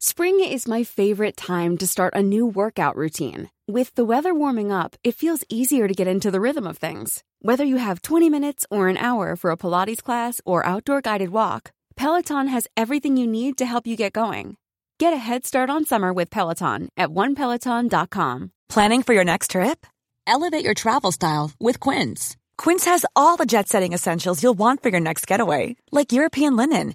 Spring 0.00 0.38
is 0.38 0.68
my 0.68 0.84
favorite 0.84 1.36
time 1.36 1.76
to 1.76 1.84
start 1.84 2.14
a 2.14 2.22
new 2.22 2.46
workout 2.46 2.94
routine. 2.94 3.50
With 3.66 3.92
the 3.96 4.04
weather 4.04 4.32
warming 4.32 4.70
up, 4.70 4.94
it 5.02 5.16
feels 5.16 5.42
easier 5.48 5.88
to 5.88 5.94
get 5.94 6.06
into 6.06 6.30
the 6.30 6.40
rhythm 6.40 6.68
of 6.68 6.78
things. 6.78 7.24
Whether 7.42 7.64
you 7.64 7.78
have 7.78 8.02
20 8.02 8.30
minutes 8.30 8.64
or 8.70 8.86
an 8.86 8.96
hour 8.96 9.34
for 9.34 9.50
a 9.50 9.56
Pilates 9.56 10.00
class 10.00 10.40
or 10.44 10.64
outdoor 10.64 11.00
guided 11.00 11.30
walk, 11.30 11.72
Peloton 11.96 12.46
has 12.46 12.68
everything 12.76 13.16
you 13.16 13.26
need 13.26 13.58
to 13.58 13.66
help 13.66 13.88
you 13.88 13.96
get 13.96 14.12
going. 14.12 14.56
Get 14.98 15.12
a 15.12 15.16
head 15.16 15.44
start 15.44 15.68
on 15.68 15.84
summer 15.84 16.12
with 16.12 16.30
Peloton 16.30 16.90
at 16.96 17.08
onepeloton.com. 17.08 18.52
Planning 18.68 19.02
for 19.02 19.14
your 19.14 19.24
next 19.24 19.50
trip? 19.50 19.84
Elevate 20.28 20.64
your 20.64 20.74
travel 20.74 21.10
style 21.10 21.50
with 21.58 21.80
Quince. 21.80 22.36
Quince 22.56 22.84
has 22.84 23.04
all 23.16 23.36
the 23.36 23.46
jet 23.46 23.68
setting 23.68 23.94
essentials 23.94 24.44
you'll 24.44 24.54
want 24.54 24.80
for 24.80 24.90
your 24.90 25.00
next 25.00 25.26
getaway, 25.26 25.74
like 25.90 26.12
European 26.12 26.54
linen, 26.54 26.94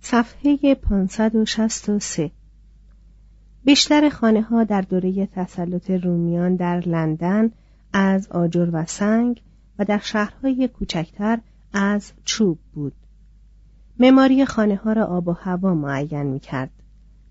صفحه 0.00 0.74
563 0.74 2.30
بیشتر 3.64 4.08
خانه 4.08 4.42
ها 4.42 4.64
در 4.64 4.80
دوره 4.80 5.26
تسلط 5.26 5.90
رومیان 5.90 6.56
در 6.56 6.80
لندن 6.80 7.50
از 7.92 8.28
آجر 8.28 8.70
و 8.72 8.84
سنگ 8.86 9.42
و 9.78 9.84
در 9.84 9.98
شهرهای 9.98 10.68
کوچکتر 10.68 11.38
از 11.72 12.12
چوب 12.24 12.58
بود. 12.72 12.92
معماری 13.98 14.44
خانه 14.44 14.76
ها 14.76 14.92
را 14.92 15.04
آب 15.04 15.28
و 15.28 15.32
هوا 15.32 15.74
معین 15.74 16.22
می 16.22 16.40
کرد. 16.40 16.70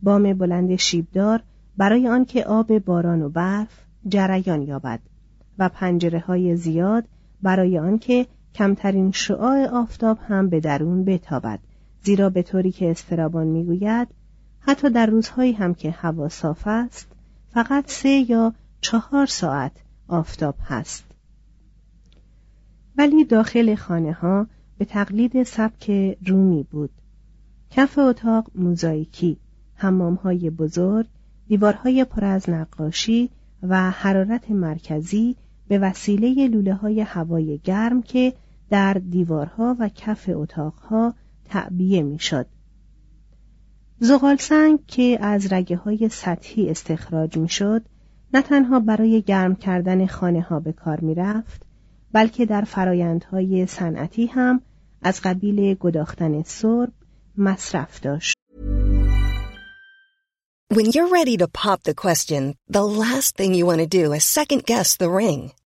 بام 0.04 0.34
بلند 0.34 0.76
شیبدار 0.76 1.44
برای 1.78 2.08
آنکه 2.08 2.44
آب 2.44 2.80
باران 2.80 3.22
و 3.22 3.30
برف 3.30 3.86
جریان 4.08 4.62
یابد 4.62 5.00
و 5.60 5.70
پنجره 5.70 6.20
های 6.20 6.56
زیاد 6.56 7.06
برای 7.42 7.80
آنکه 7.80 8.26
کمترین 8.56 9.12
شعاع 9.12 9.68
آفتاب 9.68 10.18
هم 10.28 10.50
به 10.50 10.60
درون 10.60 11.06
بتابد 11.06 11.60
زیرا 12.04 12.30
به 12.30 12.44
طوری 12.44 12.72
که 12.72 12.92
استرابان 12.92 13.48
می‌گوید 13.48 14.08
حتی 14.60 14.90
در 14.90 15.06
روزهایی 15.06 15.54
هم 15.54 15.74
که 15.74 15.92
هوا 15.92 16.30
صاف 16.30 16.64
است 16.66 17.08
فقط 17.54 17.92
سه 17.92 18.10
یا 18.30 18.54
چهار 18.82 19.26
ساعت 19.26 19.72
آفتاب 20.08 20.56
هست. 20.64 21.06
ولی 22.98 23.26
داخل 23.26 23.76
خانه 23.76 24.14
ها 24.14 24.48
به 24.78 24.86
تقلید 24.86 25.44
سبک 25.44 26.18
رومی 26.28 26.64
بود. 26.64 26.90
کف 27.70 27.98
اتاق 27.98 28.52
موزاییکی 28.56 29.38
حمام 29.76 30.14
های 30.14 30.50
بزرگ 30.50 31.08
دیوارهای 31.48 32.06
پر 32.06 32.26
از 32.26 32.50
نقاشی 32.50 33.30
و 33.64 33.92
حرارت 33.92 34.52
مرکزی 34.52 35.36
به 35.68 35.80
وسیله 35.80 36.48
لوله 36.48 36.74
های 36.74 37.02
هوای 37.02 37.58
گرم 37.64 38.02
که 38.02 38.34
در 38.70 38.94
دیوارها 38.94 39.76
و 39.80 39.90
کف 39.90 40.30
اتاقها 40.34 41.14
تعبیه 41.50 42.04
می‌شد. 42.04 42.46
زغال 44.00 44.36
سنگ 44.36 44.80
که 44.88 45.18
از 45.22 45.54
رگه 45.54 45.76
های 45.76 46.10
سطحی 46.10 46.70
استخراج 46.70 47.38
می‌شد 47.38 47.86
نه 48.34 48.42
تنها 48.42 48.80
برای 48.80 49.22
گرم 49.22 49.56
کردن 49.56 50.06
خانه 50.06 50.42
ها 50.42 50.60
به 50.60 50.72
کار 50.74 51.00
می 51.00 51.16
رفت 51.16 51.62
بلکه 52.12 52.46
در 52.46 52.62
فرایندهای 52.62 53.66
صنعتی 53.66 54.26
هم 54.26 54.62
از 55.02 55.22
قبیل 55.24 55.74
گداختن 55.74 56.44
سرب 56.44 56.92
مصرف 57.38 58.00
داشت. 58.00 58.36
When 60.74 60.86
you're 60.94 61.12
ready 61.20 61.36
to 61.38 61.48
pop 61.48 61.80
the 61.84 61.96
question, 62.06 62.42
the 62.78 62.86
last 63.04 63.30
thing 63.38 63.52
you 63.56 63.66
want 63.66 63.82
to 63.82 63.88
do 63.88 64.14
is 64.14 64.24
second 64.24 64.62
guess 64.72 64.98
the 64.98 65.10
ring. 65.10 65.52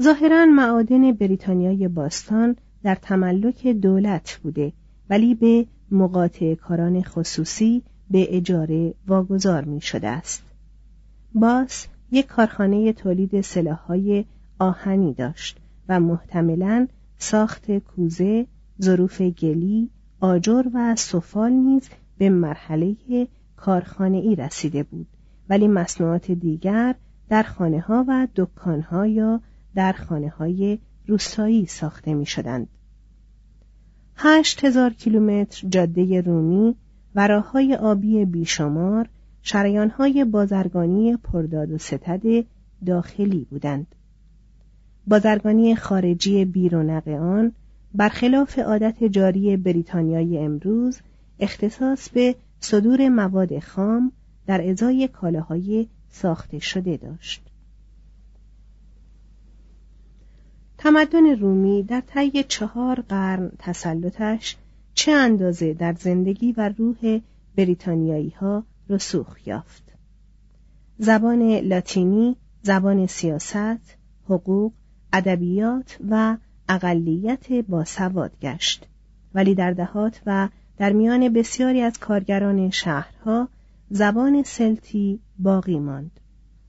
ظاهرا 0.00 0.46
معادن 0.46 1.12
بریتانیای 1.12 1.88
باستان 1.88 2.56
در 2.82 2.94
تملک 2.94 3.66
دولت 3.66 4.40
بوده 4.42 4.72
ولی 5.10 5.34
به 5.34 5.66
مقاطع 5.90 6.54
کاران 6.54 7.02
خصوصی 7.02 7.82
به 8.10 8.36
اجاره 8.36 8.94
واگذار 9.06 9.64
می 9.64 9.80
شده 9.80 10.08
است. 10.08 10.42
باس 11.34 11.86
یک 12.10 12.26
کارخانه 12.26 12.92
تولید 12.92 13.40
سلاحهای 13.40 14.24
آهنی 14.58 15.14
داشت 15.14 15.58
و 15.88 16.00
محتملاً 16.00 16.88
ساخت 17.18 17.78
کوزه، 17.78 18.46
ظروف 18.82 19.20
گلی، 19.20 19.90
آجر 20.20 20.64
و 20.74 20.94
سفال 20.96 21.52
نیز 21.52 21.88
به 22.18 22.30
مرحله 22.30 22.96
کارخانه 23.56 24.16
ای 24.16 24.34
رسیده 24.34 24.82
بود 24.82 25.06
ولی 25.48 25.68
مصنوعات 25.68 26.30
دیگر 26.30 26.94
در 27.28 27.42
خانه 27.42 27.80
ها 27.80 28.04
و 28.08 28.28
دکان 28.36 28.80
ها 28.80 29.06
یا 29.06 29.40
در 29.74 29.92
خانه 29.92 30.28
های 30.28 30.78
روستایی 31.06 31.66
ساخته 31.66 32.14
می 32.14 32.26
شدند. 32.26 32.68
هشت 34.16 34.64
هزار 34.64 34.92
کیلومتر 34.92 35.68
جاده 35.68 36.20
رومی 36.20 36.76
و 37.14 37.26
راه 37.26 37.50
های 37.50 37.74
آبی 37.74 38.24
بیشمار 38.24 39.08
شریان 39.42 39.90
های 39.90 40.24
بازرگانی 40.24 41.16
پرداد 41.16 41.72
و 41.72 41.78
ستد 41.78 42.44
داخلی 42.86 43.46
بودند. 43.50 43.86
بازرگانی 45.06 45.76
خارجی 45.76 46.44
بیرونق 46.44 47.08
آن 47.08 47.52
برخلاف 47.94 48.58
عادت 48.58 49.04
جاری 49.04 49.56
بریتانیای 49.56 50.38
امروز 50.38 51.00
اختصاص 51.40 52.08
به 52.08 52.34
صدور 52.60 53.08
مواد 53.08 53.58
خام 53.58 54.12
در 54.46 54.70
ازای 54.70 55.08
کالاهای 55.08 55.88
ساخته 56.10 56.58
شده 56.58 56.96
داشت. 56.96 57.53
تمدن 60.84 61.26
رومی 61.26 61.82
در 61.82 62.00
طی 62.00 62.44
چهار 62.48 63.00
قرن 63.00 63.52
تسلطش 63.58 64.56
چه 64.94 65.12
اندازه 65.12 65.74
در 65.74 65.92
زندگی 65.92 66.52
و 66.52 66.68
روح 66.78 67.20
بریتانیایی 67.56 68.30
ها 68.30 68.64
رسوخ 68.88 69.46
یافت. 69.46 69.82
زبان 70.98 71.42
لاتینی، 71.58 72.36
زبان 72.62 73.06
سیاست، 73.06 73.96
حقوق، 74.24 74.72
ادبیات 75.12 75.98
و 76.10 76.36
اقلیت 76.68 77.52
باسواد 77.52 78.40
گشت 78.42 78.86
ولی 79.34 79.54
در 79.54 79.70
دهات 79.70 80.20
و 80.26 80.48
در 80.76 80.92
میان 80.92 81.28
بسیاری 81.28 81.80
از 81.80 81.98
کارگران 81.98 82.70
شهرها 82.70 83.48
زبان 83.90 84.42
سلتی 84.42 85.20
باقی 85.38 85.78
ماند 85.78 86.20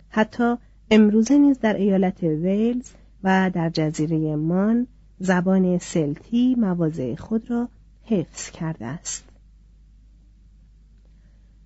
حتی 0.09 0.55
امروزه 0.91 1.37
نیز 1.37 1.59
در 1.59 1.73
ایالت 1.73 2.23
ویلز 2.23 2.91
و 3.25 3.51
در 3.53 3.69
جزیره 3.69 4.35
مان 4.35 4.87
زبان 5.19 5.77
سلتی 5.77 6.55
مواضع 6.55 7.15
خود 7.15 7.51
را 7.51 7.69
حفظ 8.03 8.49
کرده 8.49 8.85
است. 8.85 9.23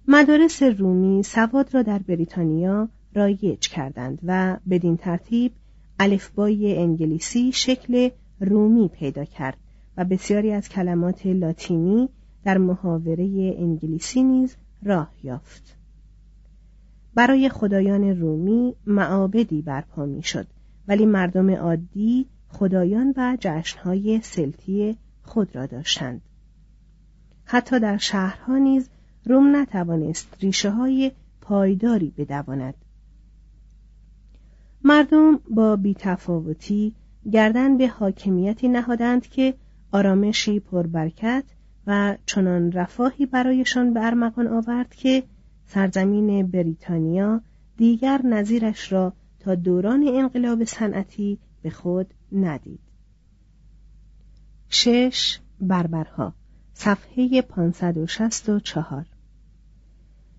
مدارس 0.08 0.64
رومی 0.64 1.24
سواد 1.24 1.74
را 1.74 1.82
در 1.82 2.00
بریتانیا 2.00 2.90
رایج 3.16 3.60
کردند 3.60 4.20
و 4.24 4.58
بدین 4.70 4.98
ترتیب 4.98 5.52
الفبای 6.00 6.78
انگلیسی 6.78 7.52
شکل 7.52 8.10
رومی 8.40 8.88
پیدا 8.88 9.26
کرد 9.26 9.58
و 9.98 10.06
بسیاری 10.06 10.52
از 10.52 10.70
کلمات 10.70 11.26
لاتینی 11.26 12.10
در 12.44 12.58
محاوره 12.58 13.56
انگلیسی 13.58 14.24
نیز 14.24 14.56
راه 14.84 15.12
یافت. 15.24 15.78
برای 17.16 17.50
خدایان 17.50 18.20
رومی 18.20 18.76
معابدی 18.86 19.62
برپا 19.62 20.06
می‌شد 20.06 20.48
ولی 20.90 21.06
مردم 21.06 21.50
عادی 21.50 22.26
خدایان 22.48 23.14
و 23.18 23.38
جشنهای 23.40 24.20
سلتی 24.24 24.98
خود 25.24 25.56
را 25.56 25.66
داشتند. 25.66 26.22
حتی 27.46 27.80
در 27.80 27.98
شهرها 27.98 28.58
نیز 28.58 28.90
روم 29.26 29.56
نتوانست 29.56 30.38
ریشه 30.40 30.70
های 30.70 31.12
پایداری 31.42 32.14
بدواند. 32.18 32.74
مردم 34.84 35.40
با 35.50 35.76
بیتفاوتی 35.76 36.96
گردن 37.32 37.78
به 37.78 37.88
حاکمیتی 37.88 38.68
نهادند 38.68 39.28
که 39.28 39.54
آرامشی 39.92 40.60
پربرکت 40.60 41.44
و 41.88 42.18
چنان 42.26 42.72
رفاهی 42.72 43.26
برایشان 43.26 43.94
به 43.94 44.06
ارمغان 44.06 44.48
آورد 44.48 44.96
که 44.96 45.24
سرزمین 45.66 46.48
بریتانیا 46.48 47.42
دیگر 47.78 48.22
نظیرش 48.24 48.92
را 48.92 49.14
تا 49.40 49.56
دوران 49.56 50.06
انقلاب 50.08 50.64
صنعتی 50.64 51.38
به 51.62 51.70
خود 51.70 52.14
ندید. 52.32 52.80
شش 54.70 55.40
بربرها 55.62 56.34
صفحه 56.74 57.42
564 57.42 59.06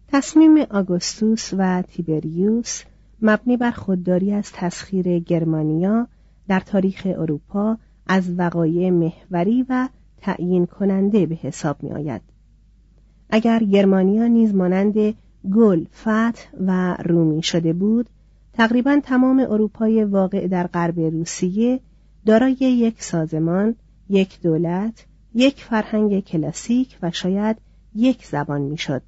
تصمیم 0.09 0.59
آگوستوس 0.71 1.51
و 1.59 1.83
تیبریوس 1.83 2.83
مبنی 3.23 3.57
بر 3.57 3.71
خودداری 3.71 4.33
از 4.33 4.53
تسخیر 4.53 5.19
گرمانیا 5.19 6.07
در 6.49 6.61
تاریخ 6.61 7.03
اروپا 7.11 7.79
از 8.07 8.39
وقایع 8.39 8.91
محوری 8.91 9.67
و 9.69 9.89
تعیین 10.21 10.67
کننده 10.67 11.27
به 11.27 11.35
حساب 11.35 11.83
می 11.83 11.91
آید. 11.91 12.23
اگر 13.31 13.65
گرمانیا 13.65 14.27
نیز 14.27 14.55
مانند 14.55 15.15
گل، 15.55 15.85
فتح 15.95 16.45
و 16.67 16.97
رومی 17.05 17.43
شده 17.43 17.73
بود 17.73 18.09
تقریبا 18.61 19.01
تمام 19.03 19.39
اروپای 19.39 20.05
واقع 20.05 20.47
در 20.47 20.67
غرب 20.67 21.01
روسیه 21.01 21.81
دارای 22.27 22.57
یک 22.61 23.03
سازمان، 23.03 23.75
یک 24.09 24.41
دولت، 24.43 25.07
یک 25.35 25.65
فرهنگ 25.65 26.25
کلاسیک 26.25 26.99
و 27.03 27.11
شاید 27.11 27.57
یک 27.95 28.27
زبان 28.27 28.61
می‌شد 28.61 29.03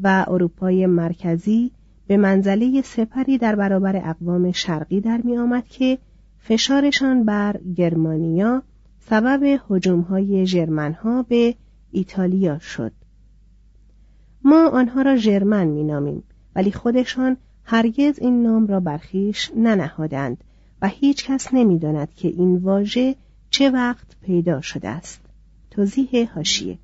و 0.00 0.24
اروپای 0.28 0.86
مرکزی 0.86 1.72
به 2.06 2.16
منزله 2.16 2.82
سپری 2.82 3.38
در 3.38 3.54
برابر 3.54 3.96
اقوام 3.96 4.52
شرقی 4.52 5.00
در 5.00 5.20
می 5.24 5.38
آمد 5.38 5.68
که 5.68 5.98
فشارشان 6.38 7.24
بر 7.24 7.60
گرمانیا 7.76 8.62
سبب 8.98 9.60
هجومهای 9.70 10.46
ژرمنها 10.46 11.22
به 11.22 11.54
ایتالیا 11.90 12.58
شد. 12.58 12.92
ما 14.44 14.68
آنها 14.68 15.02
را 15.02 15.16
ژرمن 15.16 15.66
مینامیم 15.66 16.22
ولی 16.56 16.72
خودشان 16.72 17.36
هرگز 17.68 18.18
این 18.18 18.42
نام 18.42 18.66
را 18.66 18.80
برخیش 18.80 19.50
ننهادند 19.56 20.44
و 20.82 20.88
هیچ 20.88 21.26
کس 21.26 21.54
نمی‌داند 21.54 22.14
که 22.14 22.28
این 22.28 22.56
واژه 22.56 23.16
چه 23.50 23.70
وقت 23.70 24.06
پیدا 24.22 24.60
شده 24.60 24.88
است. 24.88 25.20
توضیح 25.70 26.32
هاشیه 26.34 26.78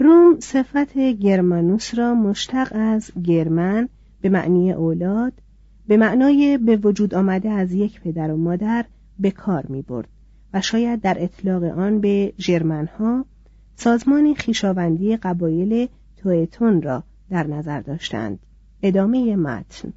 روم 0.00 0.40
صفت 0.40 0.98
گرمانوس 0.98 1.98
را 1.98 2.14
مشتق 2.14 2.68
از 2.74 3.10
گرمن 3.24 3.88
به 4.20 4.28
معنی 4.28 4.72
اولاد 4.72 5.32
به 5.86 5.96
معنای 5.96 6.58
به 6.58 6.76
وجود 6.76 7.14
آمده 7.14 7.50
از 7.50 7.72
یک 7.72 8.00
پدر 8.00 8.30
و 8.30 8.36
مادر 8.36 8.84
به 9.18 9.30
کار 9.30 9.66
می 9.66 9.82
برد 9.82 10.08
و 10.54 10.60
شاید 10.60 11.00
در 11.00 11.16
اطلاق 11.20 11.64
آن 11.64 12.00
به 12.00 12.32
ژرمنها 12.38 13.24
سازمان 13.76 14.34
خیشاوندی 14.34 15.16
قبایل 15.16 15.88
تویتون 16.16 16.82
را 16.82 17.02
در 17.30 17.46
نظر 17.46 17.80
داشتند. 17.80 18.38
ادامه 18.86 19.36
متن 19.36 19.92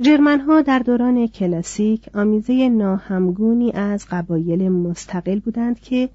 جرمنها 0.00 0.62
در 0.62 0.78
دوران 0.78 1.26
کلاسیک 1.26 2.08
آمیزه 2.14 2.68
ناهمگونی 2.68 3.72
از 3.72 4.06
قبایل 4.10 4.68
مستقل 4.68 5.40
بودند 5.40 5.80
که 5.80 6.08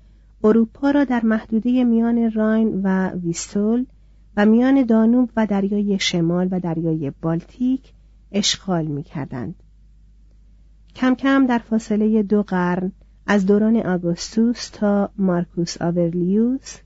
اروپا 0.43 0.91
را 0.91 1.03
در 1.03 1.25
محدوده 1.25 1.83
میان 1.83 2.31
راین 2.31 2.81
و 2.83 3.09
ویستول 3.09 3.85
و 4.37 4.45
میان 4.45 4.83
دانوب 4.83 5.29
و 5.37 5.45
دریای 5.45 5.99
شمال 5.99 6.47
و 6.51 6.59
دریای 6.59 7.11
بالتیک 7.21 7.93
اشغال 8.31 8.85
می 8.85 9.03
کردند. 9.03 9.55
کم 10.95 11.15
کم 11.15 11.45
در 11.45 11.57
فاصله 11.57 12.23
دو 12.23 12.43
قرن 12.43 12.91
از 13.27 13.45
دوران 13.45 13.77
آگوستوس 13.77 14.69
تا 14.69 15.09
مارکوس 15.17 15.81
آورلیوس 15.81 16.77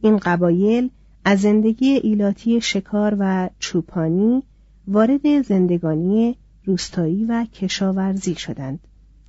این 0.00 0.16
قبایل 0.16 0.90
از 1.24 1.40
زندگی 1.40 1.88
ایلاتی 1.88 2.60
شکار 2.60 3.16
و 3.18 3.48
چوپانی 3.58 4.42
وارد 4.88 5.42
زندگانی 5.42 6.36
روستایی 6.64 7.24
و 7.24 7.44
کشاورزی 7.44 8.34
شدند 8.34 8.80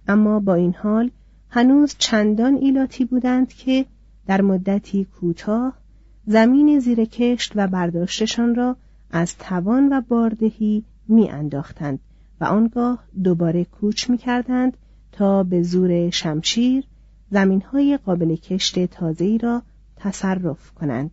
اما 0.08 0.40
با 0.40 0.54
این 0.54 0.74
حال 0.74 1.12
هنوز 1.50 1.96
چندان 1.98 2.56
ایلاتی 2.56 3.06
بودند 3.06 3.54
که 3.54 3.86
در 4.28 4.42
مدتی 4.42 5.06
کوتاه 5.06 5.74
زمین 6.26 6.80
زیر 6.80 7.06
کشت 7.06 7.52
و 7.56 7.68
برداشتشان 7.68 8.56
را 8.56 8.76
از 9.12 9.38
توان 9.38 9.94
و 9.94 10.02
باردهی 10.02 10.84
می 11.08 11.30
انداختند 11.30 12.00
و 12.42 12.46
آنگاه 12.46 13.04
دوباره 13.24 13.66
کوچ 13.66 14.10
می 14.10 14.18
کردند 14.18 14.78
تا 15.12 15.44
به 15.44 15.64
زور 15.64 16.10
شمشیر 16.10 16.84
زمینهای 17.32 18.00
قابل 18.06 18.36
کشت 18.36 18.86
تازه‌ای 18.86 19.38
را 19.38 19.62
تصرف 19.96 20.72
کنند. 20.72 21.12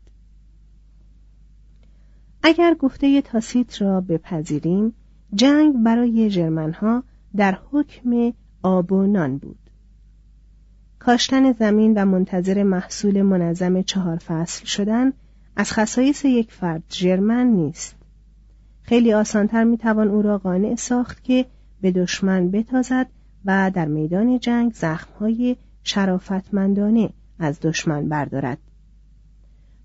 اگر 2.43 2.75
گفته 2.75 3.23
تاسیت 3.23 3.83
را 3.83 4.01
بپذیریم 4.01 4.95
جنگ 5.35 5.83
برای 5.85 6.31
جرمنها 6.31 7.03
در 7.37 7.59
حکم 7.71 8.33
آب 8.63 8.93
و 8.93 9.07
نان 9.07 9.39
بود. 9.39 9.59
کاشتن 10.99 11.53
زمین 11.53 11.95
و 11.97 12.05
منتظر 12.05 12.63
محصول 12.63 13.23
منظم 13.23 13.83
چهار 13.83 14.17
فصل 14.17 14.65
شدن 14.65 15.13
از 15.57 15.73
خصایص 15.73 16.25
یک 16.25 16.53
فرد 16.53 16.83
جرمن 16.89 17.47
نیست. 17.47 17.97
خیلی 18.83 19.15
آسانتر 19.15 19.65
می‌توان 19.65 20.09
او 20.09 20.23
را 20.23 20.39
قانع 20.39 20.75
ساخت 20.75 21.25
که 21.25 21.47
به 21.81 21.91
دشمن 21.91 22.51
بتازد 22.51 23.07
و 23.45 23.71
در 23.75 23.89
میدان 23.89 24.39
جنگ 24.39 24.73
زخمهای 24.73 25.57
شرافتمندانه 25.83 27.11
از 27.39 27.61
دشمن 27.61 28.09
بردارد. 28.09 28.59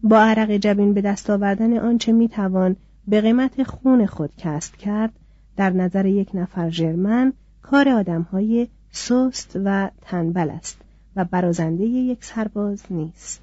با 0.04 0.20
عرق 0.20 0.52
جبین 0.52 0.94
به 0.94 1.02
دست 1.02 1.30
آوردن 1.30 1.78
آنچه 1.78 2.12
می‌توان 2.12 2.76
به 3.08 3.22
قیمت 3.22 3.64
خون 3.64 4.06
خود 4.06 4.30
کسب 4.38 4.76
کرد 4.76 5.14
در 5.58 5.70
نظر 5.70 6.06
یک 6.06 6.30
نفر 6.34 6.70
جرمن 6.70 7.34
کار 7.62 7.90
آدمهای 7.90 8.68
سست 8.92 9.60
و 9.66 9.90
تنبل 10.02 10.50
است 10.50 10.82
و 11.16 11.26
برازنده 11.26 11.84
یک 11.84 12.24
سرباز 12.24 12.84
نیست. 12.90 13.42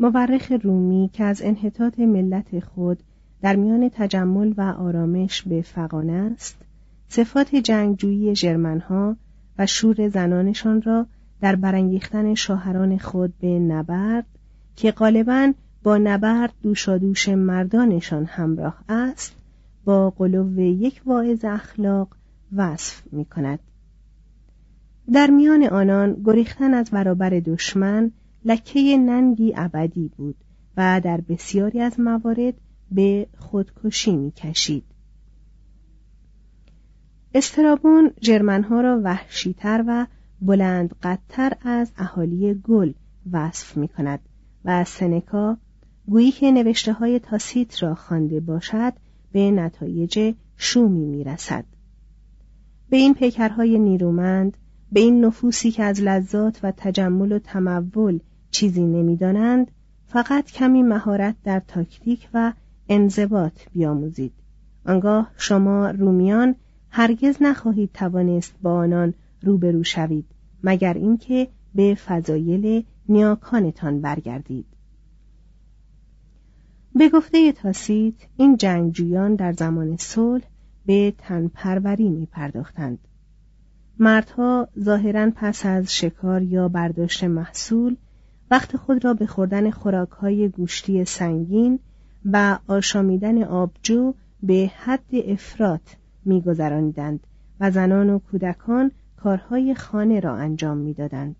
مورخ 0.00 0.52
رومی 0.62 1.10
که 1.12 1.24
از 1.24 1.42
انحطاط 1.42 1.98
ملت 1.98 2.60
خود 2.60 2.98
در 3.42 3.56
میان 3.56 3.90
تجمل 3.94 4.54
و 4.56 4.60
آرامش 4.60 5.42
به 5.42 5.62
فقانه 5.62 6.12
است 6.12 6.56
صفات 7.08 7.54
جنگجویی 7.54 8.34
جرمنها 8.34 9.16
و 9.58 9.66
شور 9.66 10.08
زنانشان 10.08 10.82
را 10.82 11.06
در 11.40 11.56
برانگیختن 11.56 12.34
شوهران 12.34 12.98
خود 12.98 13.38
به 13.40 13.58
نبرد 13.58 14.26
که 14.78 14.90
غالبا 14.90 15.52
با 15.82 15.98
نبرد 15.98 16.52
دوشادوش 16.62 17.28
مردانشان 17.28 18.24
همراه 18.24 18.84
است 18.88 19.36
با 19.84 20.10
قلوب 20.10 20.58
یک 20.58 21.02
واعظ 21.06 21.44
اخلاق 21.44 22.08
وصف 22.56 23.02
می 23.12 23.24
کند. 23.24 23.58
در 25.12 25.26
میان 25.30 25.62
آنان 25.62 26.22
گریختن 26.24 26.74
از 26.74 26.90
برابر 26.90 27.30
دشمن 27.30 28.12
لکه 28.44 28.96
ننگی 28.96 29.52
ابدی 29.56 30.10
بود 30.16 30.36
و 30.76 31.00
در 31.04 31.20
بسیاری 31.20 31.80
از 31.80 32.00
موارد 32.00 32.54
به 32.90 33.26
خودکشی 33.38 34.16
می 34.16 34.30
کشید. 34.30 34.84
استرابون 37.34 38.10
جرمنها 38.20 38.80
را 38.80 39.00
وحشیتر 39.04 39.84
و 39.86 40.06
بلند 40.40 40.94
قدتر 41.02 41.52
از 41.60 41.92
اهالی 41.96 42.54
گل 42.54 42.92
وصف 43.32 43.76
می 43.76 43.88
کند 43.88 44.20
و 44.68 44.84
سنکا 44.84 45.56
گویی 46.06 46.30
که 46.30 46.50
نوشته 46.50 46.92
های 46.92 47.18
تاسیت 47.18 47.82
را 47.82 47.94
خوانده 47.94 48.40
باشد 48.40 48.92
به 49.32 49.50
نتایج 49.50 50.34
شومی 50.56 51.06
می 51.06 51.24
رسد. 51.24 51.64
به 52.90 52.96
این 52.96 53.14
پیکرهای 53.14 53.78
نیرومند 53.78 54.56
به 54.92 55.00
این 55.00 55.24
نفوسی 55.24 55.70
که 55.70 55.82
از 55.82 56.00
لذات 56.00 56.60
و 56.62 56.72
تجمل 56.76 57.32
و 57.32 57.38
تمول 57.38 58.20
چیزی 58.50 58.82
نمی‌دانند 58.82 59.70
فقط 60.06 60.52
کمی 60.52 60.82
مهارت 60.82 61.36
در 61.44 61.60
تاکتیک 61.68 62.28
و 62.34 62.52
انضباط 62.88 63.60
بیاموزید 63.72 64.32
آنگاه 64.86 65.30
شما 65.36 65.90
رومیان 65.90 66.54
هرگز 66.90 67.36
نخواهید 67.40 67.90
توانست 67.94 68.54
با 68.62 68.72
آنان 68.72 69.14
روبرو 69.42 69.84
شوید 69.84 70.24
مگر 70.62 70.94
اینکه 70.94 71.48
به 71.74 71.94
فضایل 71.94 72.84
نیاکانتان 73.08 74.00
برگردید 74.00 74.66
به 76.94 77.08
گفته 77.08 77.52
تاسیت 77.52 78.14
این 78.36 78.56
جنگجویان 78.56 79.34
در 79.34 79.52
زمان 79.52 79.96
صلح 79.96 80.44
به 80.86 81.14
تنپروری 81.18 82.08
می 82.08 82.26
پرداختند. 82.26 82.98
مردها 83.98 84.68
ظاهرا 84.80 85.32
پس 85.36 85.66
از 85.66 85.94
شکار 85.96 86.42
یا 86.42 86.68
برداشت 86.68 87.24
محصول 87.24 87.96
وقت 88.50 88.76
خود 88.76 89.04
را 89.04 89.14
به 89.14 89.26
خوردن 89.26 89.70
خوراکهای 89.70 90.48
گوشتی 90.48 91.04
سنگین 91.04 91.78
و 92.24 92.58
آشامیدن 92.66 93.42
آبجو 93.42 94.14
به 94.42 94.70
حد 94.76 95.14
افراط 95.26 95.82
میگذرانیدند 96.24 97.20
و 97.60 97.70
زنان 97.70 98.10
و 98.10 98.18
کودکان 98.18 98.90
کارهای 99.16 99.74
خانه 99.74 100.20
را 100.20 100.36
انجام 100.36 100.76
می‌دادند. 100.76 101.36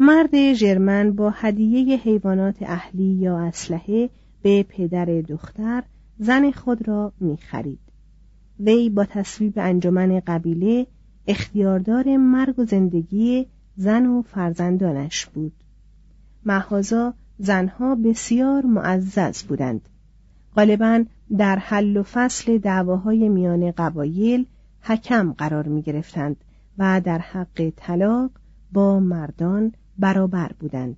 مرد 0.00 0.52
ژرمن 0.52 1.12
با 1.12 1.30
هدیه 1.30 1.96
حیوانات 1.96 2.56
اهلی 2.62 3.04
یا 3.04 3.38
اسلحه 3.38 4.10
به 4.42 4.62
پدر 4.62 5.04
دختر 5.04 5.82
زن 6.18 6.50
خود 6.50 6.88
را 6.88 7.12
می‌خرید. 7.20 7.78
وی 8.60 8.90
با 8.90 9.04
تصویب 9.04 9.52
انجمن 9.56 10.20
قبیله 10.26 10.86
اختیاردار 11.26 12.16
مرگ 12.16 12.58
و 12.58 12.64
زندگی 12.64 13.46
زن 13.76 14.06
و 14.06 14.22
فرزندانش 14.22 15.26
بود 15.26 15.52
محازا 16.44 17.14
زنها 17.38 17.94
بسیار 17.94 18.66
معزز 18.66 19.42
بودند 19.42 19.88
غالبا 20.56 21.04
در 21.38 21.58
حل 21.58 21.96
و 21.96 22.02
فصل 22.02 22.58
دعواهای 22.58 23.28
میان 23.28 23.70
قبایل 23.70 24.46
حکم 24.80 25.32
قرار 25.32 25.68
می 25.68 25.82
گرفتند 25.82 26.36
و 26.78 27.00
در 27.04 27.18
حق 27.18 27.72
طلاق 27.76 28.30
با 28.72 29.00
مردان 29.00 29.72
برابر 29.98 30.50
بودند. 30.58 30.96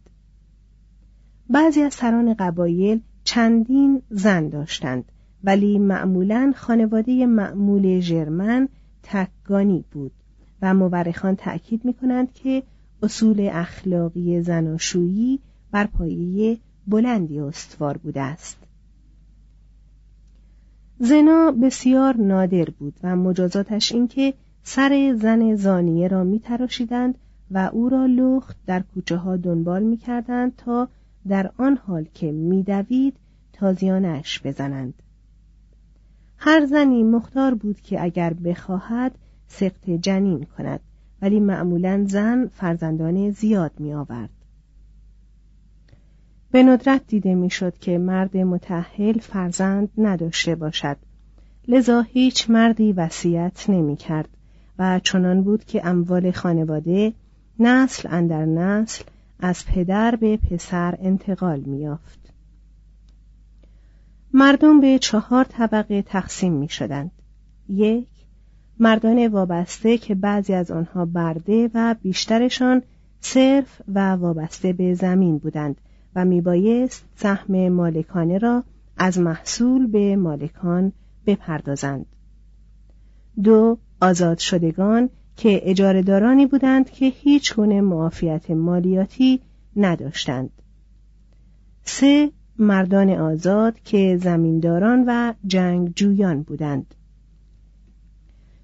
بعضی 1.50 1.82
از 1.82 1.94
سران 1.94 2.34
قبایل 2.34 3.00
چندین 3.24 4.02
زن 4.10 4.48
داشتند 4.48 5.04
ولی 5.44 5.78
معمولا 5.78 6.52
خانواده 6.56 7.26
معمول 7.26 8.00
ژرمن 8.00 8.68
تکگانی 9.02 9.84
بود 9.92 10.12
و 10.62 10.74
مورخان 10.74 11.36
تأکید 11.36 11.84
می 11.84 11.94
کنند 11.94 12.32
که 12.32 12.62
اصول 13.02 13.48
اخلاقی 13.52 14.42
زناشویی 14.42 15.40
بر 15.70 15.86
پایه 15.86 16.58
بلندی 16.86 17.40
استوار 17.40 17.96
بوده 17.96 18.20
است. 18.20 18.58
زنا 20.98 21.50
بسیار 21.62 22.16
نادر 22.16 22.64
بود 22.64 22.94
و 23.02 23.16
مجازاتش 23.16 23.92
اینکه 23.92 24.34
سر 24.62 25.16
زن 25.20 25.54
زانیه 25.54 26.08
را 26.08 26.24
می 26.24 26.40
تراشیدند 26.40 27.14
و 27.50 27.70
او 27.72 27.88
را 27.88 28.06
لخت 28.06 28.56
در 28.66 28.82
کوچه 28.94 29.16
ها 29.16 29.36
دنبال 29.36 29.82
می 29.82 29.96
کردند 29.96 30.56
تا 30.56 30.88
در 31.28 31.50
آن 31.56 31.76
حال 31.76 32.06
که 32.14 32.32
میدوید 32.32 33.16
تازیانش 33.52 34.40
بزنند 34.44 34.94
هر 36.36 36.66
زنی 36.66 37.02
مختار 37.02 37.54
بود 37.54 37.80
که 37.80 38.02
اگر 38.02 38.32
بخواهد 38.32 39.18
سقط 39.46 39.90
جنین 39.90 40.46
کند 40.58 40.80
ولی 41.22 41.40
معمولا 41.40 42.04
زن 42.08 42.46
فرزندان 42.46 43.30
زیاد 43.30 43.72
می 43.78 43.94
آورد. 43.94 44.30
به 46.50 46.62
ندرت 46.62 47.06
دیده 47.06 47.34
می‌شد 47.34 47.78
که 47.78 47.98
مرد 47.98 48.36
متحل 48.36 49.18
فرزند 49.18 49.88
نداشته 49.98 50.54
باشد 50.54 50.96
لذا 51.68 52.00
هیچ 52.00 52.50
مردی 52.50 52.92
وصیت 52.92 53.64
نمی 53.70 53.96
کرد 53.96 54.28
و 54.78 55.00
چنان 55.04 55.42
بود 55.42 55.64
که 55.64 55.86
اموال 55.86 56.30
خانواده 56.30 57.12
نسل 57.60 58.08
اندر 58.12 58.44
نسل 58.44 59.04
از 59.40 59.66
پدر 59.66 60.16
به 60.16 60.36
پسر 60.36 60.98
انتقال 61.00 61.60
میافت. 61.60 62.32
مردم 64.34 64.80
به 64.80 64.98
چهار 64.98 65.44
طبقه 65.44 66.02
تقسیم 66.02 66.52
می 66.52 66.68
شدند. 66.68 67.10
یک 67.68 68.08
مردان 68.78 69.26
وابسته 69.26 69.98
که 69.98 70.14
بعضی 70.14 70.54
از 70.54 70.70
آنها 70.70 71.04
برده 71.04 71.70
و 71.74 71.94
بیشترشان 72.02 72.82
صرف 73.20 73.82
و 73.88 74.10
وابسته 74.10 74.72
به 74.72 74.94
زمین 74.94 75.38
بودند 75.38 75.80
و 76.16 76.24
میبایست 76.24 77.04
سهم 77.16 77.68
مالکانه 77.68 78.38
را 78.38 78.64
از 78.96 79.18
محصول 79.18 79.86
به 79.86 80.16
مالکان 80.16 80.92
بپردازند 81.26 82.06
دو 83.42 83.78
آزاد 84.00 84.38
شدگان 84.38 85.10
که 85.40 85.60
اجارهدارانی 85.64 86.46
بودند 86.46 86.90
که 86.90 87.06
هیچ 87.06 87.54
گونه 87.54 87.80
معافیت 87.80 88.50
مالیاتی 88.50 89.40
نداشتند. 89.76 90.50
سه 91.84 92.30
مردان 92.58 93.10
آزاد 93.10 93.80
که 93.84 94.18
زمینداران 94.22 95.04
و 95.06 95.32
جنگجویان 95.46 96.42
بودند. 96.42 96.94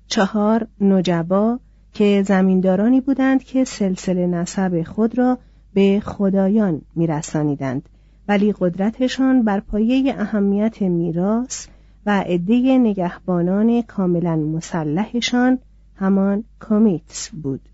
چهار 0.07 0.67
نجبا 0.81 1.59
که 1.93 2.23
زمیندارانی 2.27 3.01
بودند 3.01 3.45
که 3.45 3.65
سلسله 3.65 4.27
نسب 4.27 4.83
خود 4.83 5.19
را 5.19 5.39
به 5.75 6.03
خدایان 6.05 6.83
میرسانیدند 6.95 7.89
ولی 8.29 8.55
قدرتشان 8.59 9.43
بر 9.43 9.61
پایه 9.61 10.15
اهمیت 10.19 10.83
میراث 10.83 11.67
و 12.07 12.21
عده 12.21 12.79
نگهبانان 12.79 13.83
کاملا 13.83 14.37
مسلحشان 14.37 15.59
همان 15.97 16.45
کمیتس 16.61 17.31
بود 17.31 17.69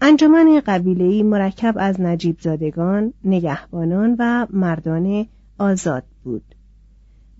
انجمن 0.00 0.60
قبیله‌ای 0.66 1.22
مرکب 1.22 1.74
از 1.78 2.00
نجیب 2.00 2.40
زادگان، 2.40 3.12
نگهبانان 3.24 4.16
و 4.18 4.46
مردان 4.50 5.26
آزاد 5.58 6.04
بود. 6.24 6.54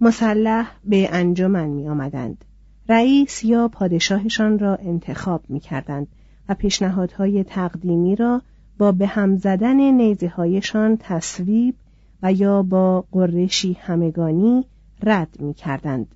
مسلح 0.01 0.71
به 0.85 1.09
انجمن 1.13 1.69
می 1.69 1.89
آمدند. 1.89 2.45
رئیس 2.89 3.45
یا 3.45 3.69
پادشاهشان 3.69 4.59
را 4.59 4.77
انتخاب 4.77 5.45
می 5.49 5.61
کردند 5.61 6.07
و 6.49 6.55
پیشنهادهای 6.55 7.45
تقدیمی 7.45 8.17
را 8.17 8.43
با 8.79 8.93
به 8.93 9.07
هم 9.07 9.37
زدن 9.37 9.77
نیزه 9.77 10.29
هایشان 10.29 10.97
تصویب 11.01 11.75
و 12.23 12.33
یا 12.33 12.63
با 12.63 13.05
قرشی 13.13 13.73
همگانی 13.73 14.65
رد 15.03 15.37
می 15.41 15.55
کردند. 15.55 16.15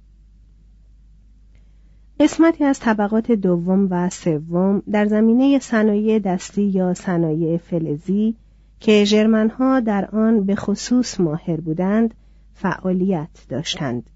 قسمتی 2.20 2.64
از 2.64 2.80
طبقات 2.80 3.32
دوم 3.32 3.88
و 3.90 4.10
سوم 4.10 4.82
در 4.90 5.06
زمینه 5.06 5.58
صنایع 5.58 6.18
دستی 6.18 6.62
یا 6.62 6.94
صنایع 6.94 7.56
فلزی 7.56 8.36
که 8.80 9.04
ژرمنها 9.04 9.80
در 9.80 10.06
آن 10.12 10.44
به 10.44 10.54
خصوص 10.54 11.20
ماهر 11.20 11.60
بودند 11.60 12.14
فعالیت 12.54 13.28
داشتند. 13.48 14.10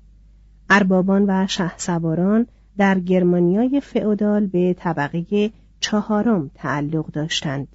اربابان 0.70 1.24
و 1.28 1.46
شهسواران 1.46 2.46
در 2.78 2.98
گرمانیای 2.98 3.80
فئودال 3.80 4.46
به 4.46 4.74
طبقه 4.78 5.50
چهارم 5.80 6.50
تعلق 6.54 7.06
داشتند. 7.06 7.68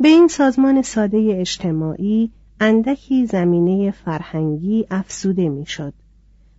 به 0.00 0.08
این 0.08 0.28
سازمان 0.28 0.82
ساده 0.82 1.36
اجتماعی 1.40 2.30
اندکی 2.60 3.26
زمینه 3.26 3.90
فرهنگی 3.90 4.86
افسوده 4.90 5.48
می‌شد. 5.48 5.94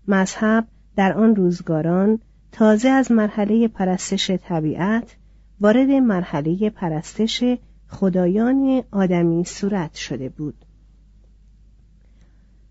مذهب 0.08 0.68
در 0.96 1.14
آن 1.14 1.36
روزگاران 1.36 2.20
تازه 2.52 2.90
از 2.90 3.12
مرحله 3.12 3.68
پرستش 3.68 4.32
طبیعت 4.32 5.16
وارد 5.62 5.90
مرحله 5.90 6.70
پرستش 6.70 7.44
خدایان 7.88 8.84
آدمی 8.92 9.44
صورت 9.46 9.96
شده 9.96 10.30
بود. 10.30 10.66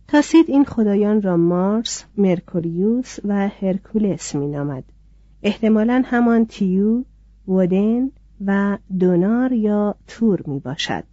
تاسید 0.08 0.44
این 0.48 0.64
خدایان 0.64 1.22
را 1.22 1.36
مارس، 1.36 2.04
مرکوریوس 2.16 3.16
و 3.24 3.48
هرکولس 3.48 4.36
نامد 4.36 4.84
احتمالا 5.42 6.02
همان 6.06 6.46
تیو، 6.46 7.04
ودن 7.48 8.10
و 8.46 8.78
دونار 8.98 9.52
یا 9.52 9.94
تور 10.06 10.42
می 10.46 10.58
باشد. 10.58 11.04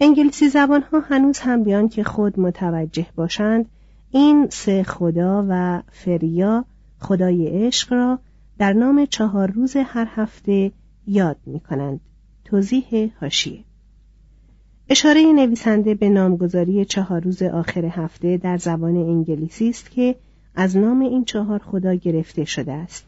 انگلیسی 0.00 0.48
زبان 0.48 0.82
ها 0.82 1.00
هنوز 1.00 1.38
هم 1.38 1.64
بیان 1.64 1.88
که 1.88 2.04
خود 2.04 2.40
متوجه 2.40 3.06
باشند 3.16 3.66
این 4.10 4.48
سه 4.50 4.82
خدا 4.82 5.46
و 5.48 5.82
فریا 5.92 6.64
خدای 6.98 7.66
عشق 7.66 7.92
را 7.92 8.18
در 8.58 8.72
نام 8.72 9.06
چهار 9.06 9.50
روز 9.50 9.76
هر 9.76 10.08
هفته 10.10 10.72
یاد 11.06 11.36
می 11.46 11.60
کنند. 11.60 12.00
توضیح 12.44 13.12
هاشیه 13.20 13.64
اشاره 14.88 15.32
نویسنده 15.32 15.94
به 15.94 16.08
نامگذاری 16.08 16.84
چهار 16.84 17.20
روز 17.20 17.42
آخر 17.42 17.84
هفته 17.84 18.36
در 18.36 18.56
زبان 18.56 18.96
انگلیسی 18.96 19.68
است 19.68 19.90
که 19.90 20.14
از 20.54 20.76
نام 20.76 21.00
این 21.00 21.24
چهار 21.24 21.58
خدا 21.58 21.94
گرفته 21.94 22.44
شده 22.44 22.72
است. 22.72 23.04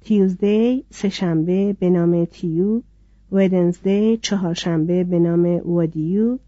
تیوزدی 0.00 0.84
سهشنبه 0.90 1.76
به 1.80 1.90
نام 1.90 2.24
تیو، 2.24 2.80
ودنزدی 3.32 4.16
چهارشنبه 4.16 5.04
به 5.04 5.18
نام 5.18 5.60
وادیو، 5.64 6.38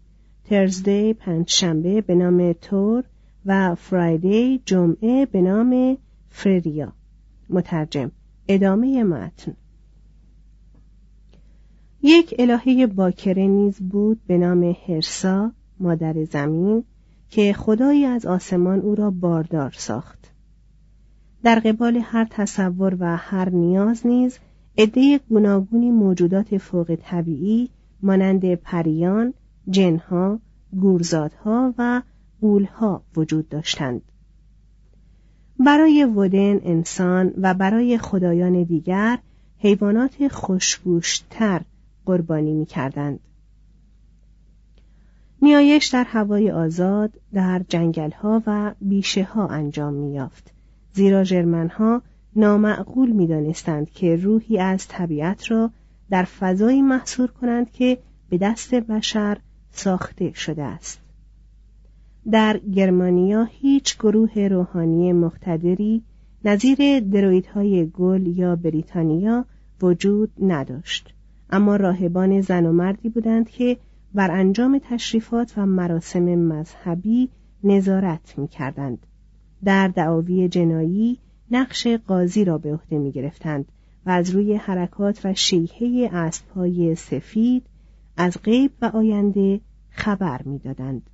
ترزدی 0.49 1.13
پنجشنبه 1.13 2.01
به 2.01 2.15
نام 2.15 2.53
تور 2.53 3.03
و 3.45 3.75
فرایدی 3.75 4.61
جمعه 4.65 5.25
به 5.25 5.41
نام 5.41 5.97
فریا. 6.29 6.93
مترجم 7.49 8.11
ادامه 8.47 9.03
متن 9.03 9.53
یک 12.01 12.35
الهه 12.39 12.87
باکره 12.87 13.47
نیز 13.47 13.79
بود 13.79 14.19
به 14.27 14.37
نام 14.37 14.75
هرسا 14.87 15.51
مادر 15.79 16.23
زمین 16.23 16.83
که 17.29 17.53
خدایی 17.53 18.05
از 18.05 18.25
آسمان 18.25 18.79
او 18.79 18.95
را 18.95 19.11
باردار 19.11 19.71
ساخت 19.77 20.31
در 21.43 21.59
قبال 21.59 21.99
هر 22.01 22.27
تصور 22.29 22.97
و 22.99 23.17
هر 23.17 23.49
نیاز 23.49 24.07
نیز 24.07 24.39
عده 24.77 25.19
گوناگونی 25.29 25.91
موجودات 25.91 26.57
فوق 26.57 26.97
طبیعی 27.01 27.69
مانند 28.01 28.55
پریان، 28.55 29.33
جنها، 29.69 30.39
گورزادها 30.79 31.73
و 31.77 32.01
قولها 32.41 33.03
وجود 33.15 33.49
داشتند. 33.49 34.01
برای 35.59 36.03
ودن 36.03 36.59
انسان 36.63 37.33
و 37.37 37.53
برای 37.53 37.97
خدایان 37.97 38.63
دیگر 38.63 39.19
حیوانات 39.57 40.27
خوشگوشتر 40.27 41.61
قربانی 42.05 42.53
می 42.53 42.65
کردند. 42.65 43.19
نیایش 45.41 45.85
در 45.85 46.03
هوای 46.03 46.51
آزاد 46.51 47.11
در 47.33 47.61
جنگل 47.69 48.11
ها 48.11 48.43
و 48.47 48.73
بیشه 48.81 49.23
ها 49.23 49.47
انجام 49.47 49.93
می 49.93 50.13
یافت. 50.13 50.51
زیرا 50.93 51.23
جرمن 51.23 51.69
ها 51.69 52.01
نامعقول 52.35 53.11
می 53.11 53.27
دانستند 53.27 53.89
که 53.89 54.15
روحی 54.15 54.59
از 54.59 54.87
طبیعت 54.87 55.51
را 55.51 55.71
در 56.09 56.23
فضایی 56.23 56.81
محصور 56.81 57.31
کنند 57.31 57.71
که 57.71 57.97
به 58.29 58.37
دست 58.37 58.75
بشر 58.75 59.37
ساخته 59.71 60.31
شده 60.33 60.63
است. 60.63 61.04
در 62.31 62.57
گرمانیا 62.57 63.43
هیچ 63.43 63.97
گروه 63.97 64.47
روحانی 64.47 65.13
مقتدری 65.13 66.03
نظیر 66.45 66.99
درویدهای 66.99 67.85
گل 67.85 68.27
یا 68.27 68.55
بریتانیا 68.55 69.45
وجود 69.81 70.31
نداشت 70.39 71.13
اما 71.49 71.75
راهبان 71.75 72.41
زن 72.41 72.65
و 72.65 72.71
مردی 72.71 73.09
بودند 73.09 73.49
که 73.49 73.77
بر 74.13 74.31
انجام 74.31 74.81
تشریفات 74.83 75.53
و 75.57 75.65
مراسم 75.65 76.23
مذهبی 76.23 77.29
نظارت 77.63 78.33
می 78.37 78.47
کردند. 78.47 79.05
در 79.63 79.87
دعاوی 79.87 80.49
جنایی 80.49 81.19
نقش 81.51 81.87
قاضی 81.87 82.45
را 82.45 82.57
به 82.57 82.73
عهده 82.73 82.97
می 82.97 83.11
گرفتند 83.11 83.65
و 84.05 84.09
از 84.09 84.29
روی 84.29 84.55
حرکات 84.55 85.21
و 85.23 85.33
شیهه 85.33 86.09
اسبهای 86.13 86.95
سفید 86.95 87.63
از 88.17 88.37
غیب 88.43 88.71
و 88.81 88.85
آینده 88.85 89.61
خبر 89.89 90.41
می‌دادند. 90.45 91.09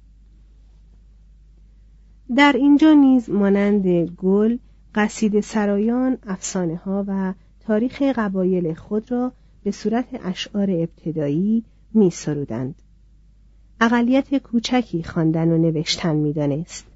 در 2.36 2.54
اینجا 2.54 2.94
نیز 2.94 3.30
مانند 3.30 3.88
گل 4.10 4.58
قصید 4.96 5.40
سرایان 5.40 6.18
افسانه 6.28 6.76
ها 6.76 7.06
و 7.08 7.34
تاریخ 7.60 8.02
قبایل 8.02 8.74
خود 8.74 9.12
را 9.12 9.32
به 9.64 9.72
صورت 9.72 10.06
اشعار 10.24 10.72
ابتدایی 10.72 11.64
می 11.94 12.10
سرودند. 12.10 12.76
اقلیت 13.82 14.38
کوچکی 14.38 15.04
خواندن 15.04 15.52
و 15.52 15.58
نوشتن 15.58 16.16
می‌دانست. 16.16 16.88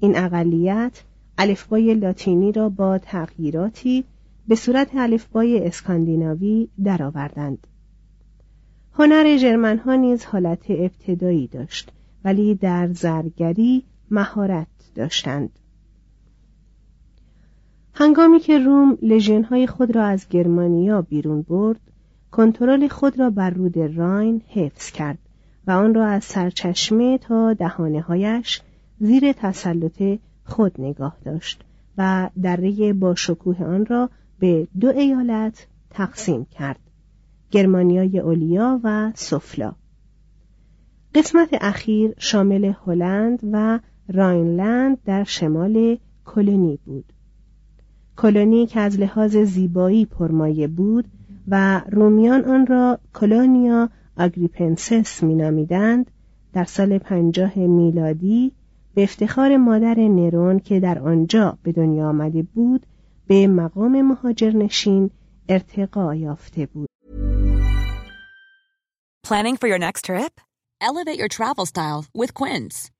این 0.00 0.16
اقلیت 0.16 1.02
الفبای 1.38 1.94
لاتینی 1.94 2.52
را 2.52 2.68
با 2.68 2.98
تغییراتی 2.98 4.04
به 4.48 4.54
صورت 4.54 4.88
الفبای 4.94 5.66
اسکاندیناوی 5.66 6.68
درآوردند. 6.84 7.66
هنر 8.92 9.36
جرمن 9.38 9.78
ها 9.78 9.94
نیز 9.94 10.24
حالت 10.24 10.70
ابتدایی 10.70 11.46
داشت 11.46 11.92
ولی 12.24 12.54
در 12.54 12.92
زرگری 12.92 13.84
مهارت 14.10 14.66
داشتند. 15.00 15.58
هنگامی 17.94 18.40
که 18.40 18.58
روم 18.58 18.98
های 19.50 19.66
خود 19.66 19.96
را 19.96 20.04
از 20.04 20.28
گرمانیا 20.28 21.02
بیرون 21.02 21.42
برد، 21.42 21.80
کنترل 22.30 22.88
خود 22.88 23.18
را 23.18 23.30
بر 23.30 23.50
رود 23.50 23.78
راین 23.78 24.42
حفظ 24.48 24.90
کرد 24.90 25.18
و 25.66 25.70
آن 25.70 25.94
را 25.94 26.06
از 26.06 26.24
سرچشمه 26.24 27.18
تا 27.18 27.54
دهانه 27.54 28.00
هایش 28.00 28.60
زیر 28.98 29.32
تسلط 29.32 30.18
خود 30.44 30.80
نگاه 30.80 31.16
داشت 31.24 31.64
و 31.98 32.30
دره 32.42 32.92
با 32.92 33.14
شکوه 33.14 33.64
آن 33.64 33.86
را 33.86 34.10
به 34.38 34.68
دو 34.80 34.88
ایالت 34.88 35.66
تقسیم 35.90 36.44
کرد 36.44 36.80
گرمانیای 37.50 38.18
علیا 38.18 38.80
و 38.84 39.12
سفلا 39.14 39.72
قسمت 41.14 41.48
اخیر 41.52 42.14
شامل 42.18 42.72
هلند 42.86 43.40
و 43.52 43.80
راینلند 44.12 44.98
در 45.04 45.24
شمال 45.24 45.98
کلونی 46.24 46.78
بود 46.84 47.12
کلونی 48.16 48.66
که 48.66 48.80
از 48.80 49.00
لحاظ 49.00 49.36
زیبایی 49.36 50.06
پرمایه 50.06 50.68
بود 50.68 51.04
و 51.48 51.82
رومیان 51.90 52.44
آن 52.44 52.66
را 52.66 52.98
کلونیا 53.14 53.88
آگریپنسس 54.16 55.22
مینامیدند 55.22 56.10
در 56.52 56.64
سال 56.64 56.98
پنجاه 56.98 57.58
میلادی 57.58 58.52
به 58.94 59.02
افتخار 59.02 59.56
مادر 59.56 59.94
نرون 59.94 60.58
که 60.58 60.80
در 60.80 60.98
آنجا 60.98 61.58
به 61.62 61.72
دنیا 61.72 62.08
آمده 62.08 62.42
بود 62.42 62.86
به 63.26 63.46
مقام 63.46 64.02
مهاجرنشین 64.02 65.10
ارتقا 65.48 66.14
یافته 66.14 66.66
بود. 66.66 66.88
Planning 69.26 69.56
for 69.56 69.68
your 69.68 69.78
next 69.78 70.04
trip? 70.04 70.40
Elevate 70.82 71.18
your 71.18 71.28
travel 71.28 71.66
style 71.66 72.04
with 72.20 72.34
Quince. 72.34 72.90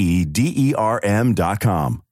E 0.00 0.24
D 0.24 0.52
E 0.56 0.74
R 0.74 0.98
M 1.02 1.34
dot 1.34 1.60
com. 1.60 2.00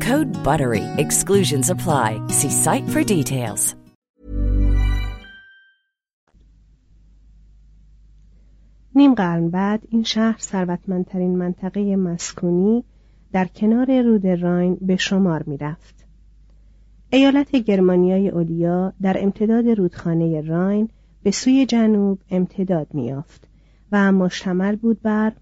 Code 0.00 0.30
BUTTERY. 0.44 0.84
Exclusions 1.04 1.70
apply. 1.70 2.08
See 2.28 2.50
site 2.50 2.88
for 2.88 3.02
details. 3.04 3.74
نیم 8.94 9.14
قرن 9.14 9.50
بعد 9.50 9.82
این 9.88 10.02
شهر 10.02 10.36
ثروتمندترین 10.38 11.38
منطقه 11.38 11.96
مسکونی 11.96 12.84
در 13.32 13.44
کنار 13.44 14.02
رود 14.02 14.26
راین 14.26 14.78
به 14.80 14.96
شمار 14.96 15.42
می 15.42 15.56
رفت. 15.56 16.06
ایالت 17.10 17.56
گرمانیای 17.56 18.28
اولیا 18.28 18.92
در 19.02 19.16
امتداد 19.20 19.68
رودخانه 19.68 20.40
راین 20.40 20.88
به 21.22 21.30
سوی 21.30 21.66
جنوب 21.66 22.18
امتداد 22.30 22.86
میافت 22.94 23.48
و 23.92 24.12
مشتمل 24.12 24.76
بود 24.76 25.02
بر 25.02 25.32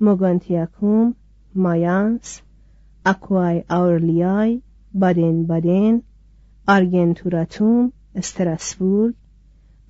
موگانتیاکوم، 0.00 1.14
مایانس، 1.54 2.42
اکوای 3.04 3.64
آورلیای، 3.68 4.62
بادن 4.94 5.46
بادن، 5.46 6.02
آرگنتوراتوم، 6.68 7.92
استراسبورگ، 8.14 9.14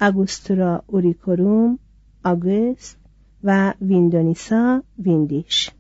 اگوستورا 0.00 0.83
اوریکوروم، 0.87 1.79
آگوست 2.24 2.98
و 3.44 3.74
ویندونیسا 3.81 4.83
ویندیش 4.98 5.70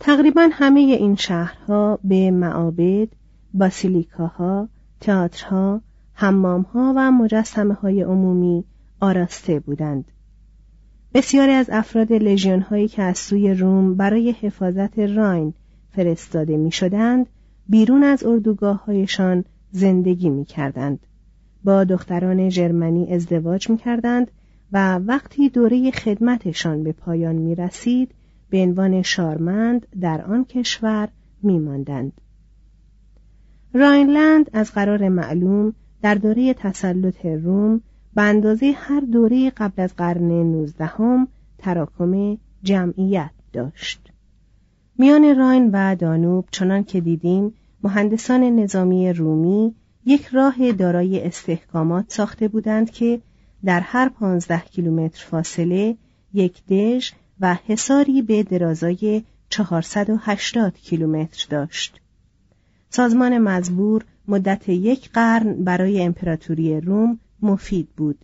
تقریبا 0.00 0.48
همه 0.52 0.80
این 0.80 1.16
شهرها 1.16 1.98
به 2.04 2.30
معابد، 2.30 3.08
باسیلیکاها، 3.54 4.68
تئاترها، 5.00 5.80
حمامها 6.12 6.92
و 6.96 7.10
مجسمه 7.10 7.74
های 7.74 8.02
عمومی 8.02 8.64
آراسته 9.00 9.60
بودند. 9.60 10.12
بسیاری 11.16 11.52
از 11.52 11.70
افراد 11.72 12.12
لژیون 12.12 12.60
هایی 12.60 12.88
که 12.88 13.02
از 13.02 13.18
سوی 13.18 13.54
روم 13.54 13.94
برای 13.94 14.30
حفاظت 14.40 14.98
راین 14.98 15.54
فرستاده 15.90 16.56
می 16.56 16.72
شدند 16.72 17.26
بیرون 17.68 18.02
از 18.02 18.24
اردوگاه 18.24 18.84
هایشان 18.84 19.44
زندگی 19.70 20.28
می 20.28 20.44
کردند. 20.44 20.98
با 21.64 21.84
دختران 21.84 22.48
ژرمنی 22.48 23.14
ازدواج 23.14 23.70
می 23.70 23.76
کردند 23.76 24.30
و 24.72 24.98
وقتی 24.98 25.48
دوره 25.48 25.90
خدمتشان 25.90 26.82
به 26.84 26.92
پایان 26.92 27.34
می 27.34 27.54
رسید 27.54 28.10
به 28.50 28.62
عنوان 28.62 29.02
شارمند 29.02 29.86
در 30.00 30.22
آن 30.22 30.44
کشور 30.44 31.08
می 31.42 31.58
ماندند. 31.58 32.12
راینلند 33.74 34.50
از 34.52 34.72
قرار 34.72 35.08
معلوم 35.08 35.74
در 36.02 36.14
دوره 36.14 36.54
تسلط 36.54 37.26
روم 37.26 37.80
به 38.16 38.22
اندازه 38.22 38.72
هر 38.76 39.00
دوره 39.00 39.50
قبل 39.50 39.82
از 39.82 39.96
قرن 39.96 40.28
نوزدهم 40.28 41.28
تراکم 41.58 42.38
جمعیت 42.62 43.30
داشت. 43.52 44.00
میان 44.98 45.36
راین 45.36 45.70
و 45.72 45.94
دانوب 45.94 46.48
چنان 46.50 46.84
که 46.84 47.00
دیدیم 47.00 47.52
مهندسان 47.82 48.44
نظامی 48.44 49.12
رومی 49.12 49.74
یک 50.06 50.26
راه 50.26 50.72
دارای 50.72 51.26
استحکامات 51.26 52.04
ساخته 52.08 52.48
بودند 52.48 52.90
که 52.90 53.20
در 53.64 53.80
هر 53.80 54.08
پانزده 54.08 54.60
کیلومتر 54.60 55.24
فاصله 55.24 55.96
یک 56.34 56.66
دژ 56.66 57.12
و 57.40 57.56
حصاری 57.66 58.22
به 58.22 58.42
درازای 58.42 59.22
480 59.50 60.74
کیلومتر 60.74 61.46
داشت. 61.50 62.00
سازمان 62.90 63.38
مزبور 63.38 64.04
مدت 64.28 64.68
یک 64.68 65.10
قرن 65.10 65.64
برای 65.64 66.02
امپراتوری 66.02 66.80
روم 66.80 67.18
مفید 67.42 67.88
بود 67.96 68.18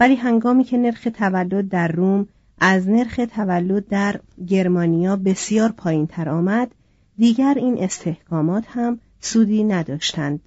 ولی 0.00 0.14
هنگامی 0.14 0.64
که 0.64 0.78
نرخ 0.78 1.08
تولد 1.14 1.68
در 1.68 1.88
روم 1.88 2.28
از 2.58 2.88
نرخ 2.88 3.20
تولد 3.34 3.88
در 3.88 4.20
گرمانیا 4.46 5.16
بسیار 5.16 5.72
پایین 5.72 6.06
تر 6.06 6.28
آمد 6.28 6.74
دیگر 7.18 7.54
این 7.56 7.82
استحکامات 7.82 8.64
هم 8.68 8.98
سودی 9.20 9.64
نداشتند 9.64 10.40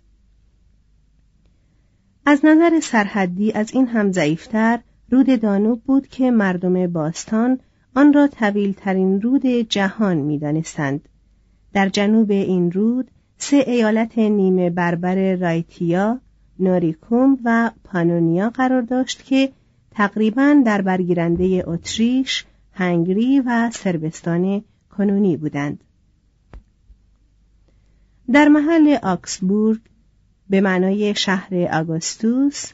از 2.25 2.45
نظر 2.45 2.79
سرحدی 2.79 3.51
از 3.51 3.73
این 3.73 3.87
هم 3.87 4.11
ضعیفتر 4.11 4.79
رود 5.09 5.41
دانوب 5.41 5.83
بود 5.83 6.07
که 6.07 6.31
مردم 6.31 6.87
باستان 6.87 7.59
آن 7.95 8.13
را 8.13 8.27
طویل 8.27 8.73
ترین 8.73 9.21
رود 9.21 9.45
جهان 9.45 10.17
می 10.17 10.39
دانستند. 10.39 11.09
در 11.73 11.89
جنوب 11.89 12.31
این 12.31 12.71
رود 12.71 13.11
سه 13.37 13.63
ایالت 13.67 14.17
نیمه 14.17 14.69
بربر 14.69 15.35
رایتیا، 15.35 16.19
نوریکوم 16.59 17.37
و 17.43 17.71
پانونیا 17.83 18.49
قرار 18.49 18.81
داشت 18.81 19.23
که 19.23 19.51
تقریبا 19.91 20.61
در 20.65 20.81
برگیرنده 20.81 21.63
اتریش، 21.67 22.45
هنگری 22.71 23.39
و 23.45 23.69
سربستان 23.73 24.63
کنونی 24.97 25.37
بودند. 25.37 25.83
در 28.31 28.47
محل 28.47 28.97
آکسبورگ 29.03 29.79
به 30.49 30.61
معنای 30.61 31.15
شهر 31.15 31.55
آگوستوس 31.73 32.71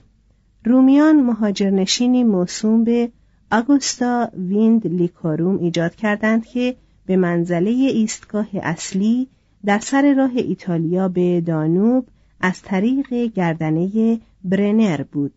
رومیان 0.66 1.22
مهاجرنشینی 1.22 2.24
موسوم 2.24 2.84
به 2.84 3.12
آگوستا 3.52 4.30
ویند 4.38 4.88
لیکوروم 4.88 5.58
ایجاد 5.58 5.96
کردند 5.96 6.46
که 6.46 6.76
به 7.06 7.18
منزله 7.18 7.70
ایستگاه 7.70 8.48
اصلی 8.54 9.28
در 9.66 9.80
سر 9.80 10.14
راه 10.14 10.32
ایتالیا 10.36 11.08
به 11.08 11.42
دانوب 11.42 12.08
از 12.40 12.62
طریق 12.62 13.14
گردنه 13.14 14.20
برنر 14.44 15.02
بود. 15.04 15.34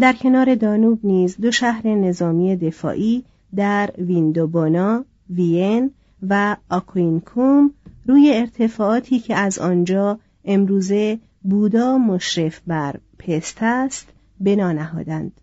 در 0.00 0.12
کنار 0.12 0.54
دانوب 0.54 0.98
نیز 1.04 1.36
دو 1.40 1.50
شهر 1.50 1.86
نظامی 1.86 2.56
دفاعی 2.56 3.24
در 3.56 3.90
ویندوبونا، 3.98 5.04
وین 5.30 5.90
و 6.28 6.56
آکوینکوم 6.70 7.70
روی 8.06 8.32
ارتفاعاتی 8.34 9.18
که 9.18 9.34
از 9.34 9.58
آنجا 9.58 10.18
امروزه 10.44 11.18
بودا 11.42 11.98
مشرف 11.98 12.60
بر 12.66 12.96
پست 13.18 13.58
است 13.60 14.08
بنا 14.40 14.72
نهادند. 14.72 15.40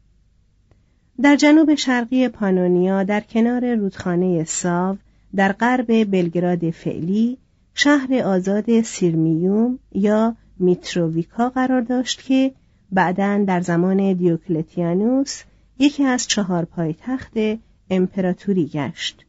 در 1.21 1.35
جنوب 1.35 1.75
شرقی 1.75 2.27
پانونیا 2.27 3.03
در 3.03 3.21
کنار 3.21 3.75
رودخانه 3.75 4.43
ساو 4.43 4.97
در 5.35 5.51
غرب 5.51 6.11
بلگراد 6.11 6.69
فعلی 6.69 7.37
شهر 7.73 8.13
آزاد 8.13 8.81
سیرمیوم 8.81 9.79
یا 9.91 10.35
میتروویکا 10.59 11.49
قرار 11.49 11.81
داشت 11.81 12.23
که 12.23 12.51
بعدا 12.91 13.43
در 13.47 13.61
زمان 13.61 14.13
دیوکلتیانوس 14.13 15.43
یکی 15.79 16.03
از 16.03 16.27
چهار 16.27 16.65
پایتخت 16.65 17.33
امپراتوری 17.89 18.65
گشت. 18.65 19.25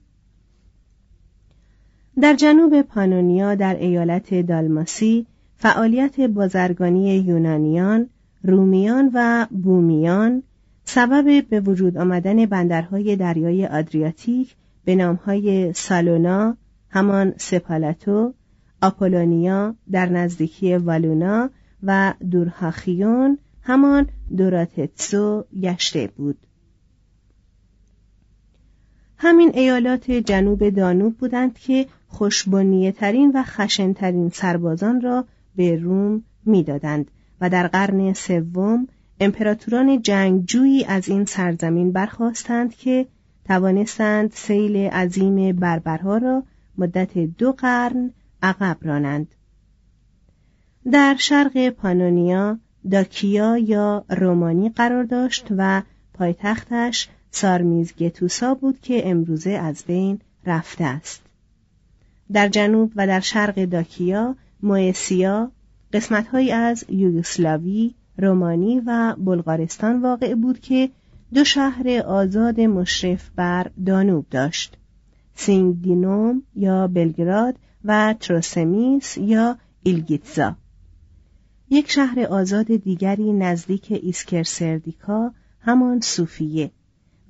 در 2.20 2.35
جنوب 2.35 2.83
پانونیا 2.83 3.55
در 3.55 3.76
ایالت 3.76 4.35
دالماسی 4.35 5.26
فعالیت 5.57 6.20
بازرگانی 6.20 7.16
یونانیان، 7.16 8.09
رومیان 8.42 9.11
و 9.14 9.46
بومیان 9.50 10.42
سبب 10.85 11.48
به 11.48 11.61
وجود 11.61 11.98
آمدن 11.98 12.46
بندرهای 12.46 13.16
دریای 13.16 13.66
آدریاتیک 13.66 14.55
به 14.85 14.94
نامهای 14.94 15.72
سالونا، 15.72 16.57
همان 16.92 17.35
سپالاتو، 17.37 18.35
آپولونیا 18.83 19.74
در 19.90 20.09
نزدیکی 20.09 20.76
والونا 20.76 21.50
و 21.83 22.14
دورهاخیون 22.31 23.38
همان 23.62 24.09
دوراتتسو 24.37 25.44
گشته 25.62 26.07
بود. 26.16 26.38
همین 29.16 29.50
ایالات 29.55 30.11
جنوب 30.11 30.68
دانوب 30.68 31.18
بودند 31.18 31.59
که 31.59 31.87
خوشبنیه 32.09 32.92
ترین 32.92 33.33
و 33.35 33.42
خشنترین 33.42 34.28
سربازان 34.28 35.00
را 35.00 35.24
به 35.57 35.76
روم 35.76 36.22
می‌دادند 36.46 37.11
و 37.40 37.50
در 37.50 37.66
قرن 37.66 38.12
سوم 38.12 38.88
امپراتوران 39.20 40.02
جنگجویی 40.02 40.85
از 40.85 41.09
این 41.09 41.24
سرزمین 41.24 41.92
برخواستند 41.92 42.74
که 42.74 43.07
توانستند 43.44 44.31
سیل 44.31 44.76
عظیم 44.76 45.57
بربرها 45.57 46.16
را 46.16 46.42
مدت 46.83 47.18
دو 47.18 47.53
قرن 47.53 48.11
عقب 48.42 48.77
رانند 48.83 49.35
در 50.92 51.16
شرق 51.18 51.68
پانونیا 51.68 52.59
داکیا 52.90 53.59
یا 53.59 54.05
رومانی 54.09 54.68
قرار 54.68 55.05
داشت 55.05 55.47
و 55.57 55.83
پایتختش 56.14 57.09
سارمیزگتوسا 57.31 58.55
بود 58.55 58.81
که 58.81 59.11
امروزه 59.11 59.51
از 59.51 59.85
بین 59.87 60.21
رفته 60.47 60.85
است 60.85 61.23
در 62.33 62.49
جنوب 62.49 62.92
و 62.97 63.07
در 63.07 63.21
شرق 63.21 63.64
داکیا، 63.64 64.37
موئسیا، 64.62 65.53
قسمتهایی 65.92 66.53
از 66.53 66.85
یوگسلاوی، 66.88 67.95
رومانی 68.18 68.83
و 68.87 69.16
بلغارستان 69.18 70.03
واقع 70.03 70.35
بود 70.35 70.61
که 70.61 70.90
دو 71.35 71.45
شهر 71.45 71.88
آزاد 72.07 72.61
مشرف 72.61 73.31
بر 73.37 73.71
دانوب 73.87 74.27
داشت. 74.31 74.77
سینگدینوم 75.35 76.42
یا 76.57 76.87
بلگراد 76.88 77.55
و 77.85 78.14
تروسمیس 78.21 79.18
یا 79.18 79.59
ایلگیتزا. 79.83 80.57
یک 81.71 81.90
شهر 81.90 82.21
آزاد 82.21 82.66
دیگری 82.66 83.33
نزدیک 83.33 84.01
ایسکرسردیکا 84.03 85.33
همان 85.61 86.01
صوفیه 86.01 86.71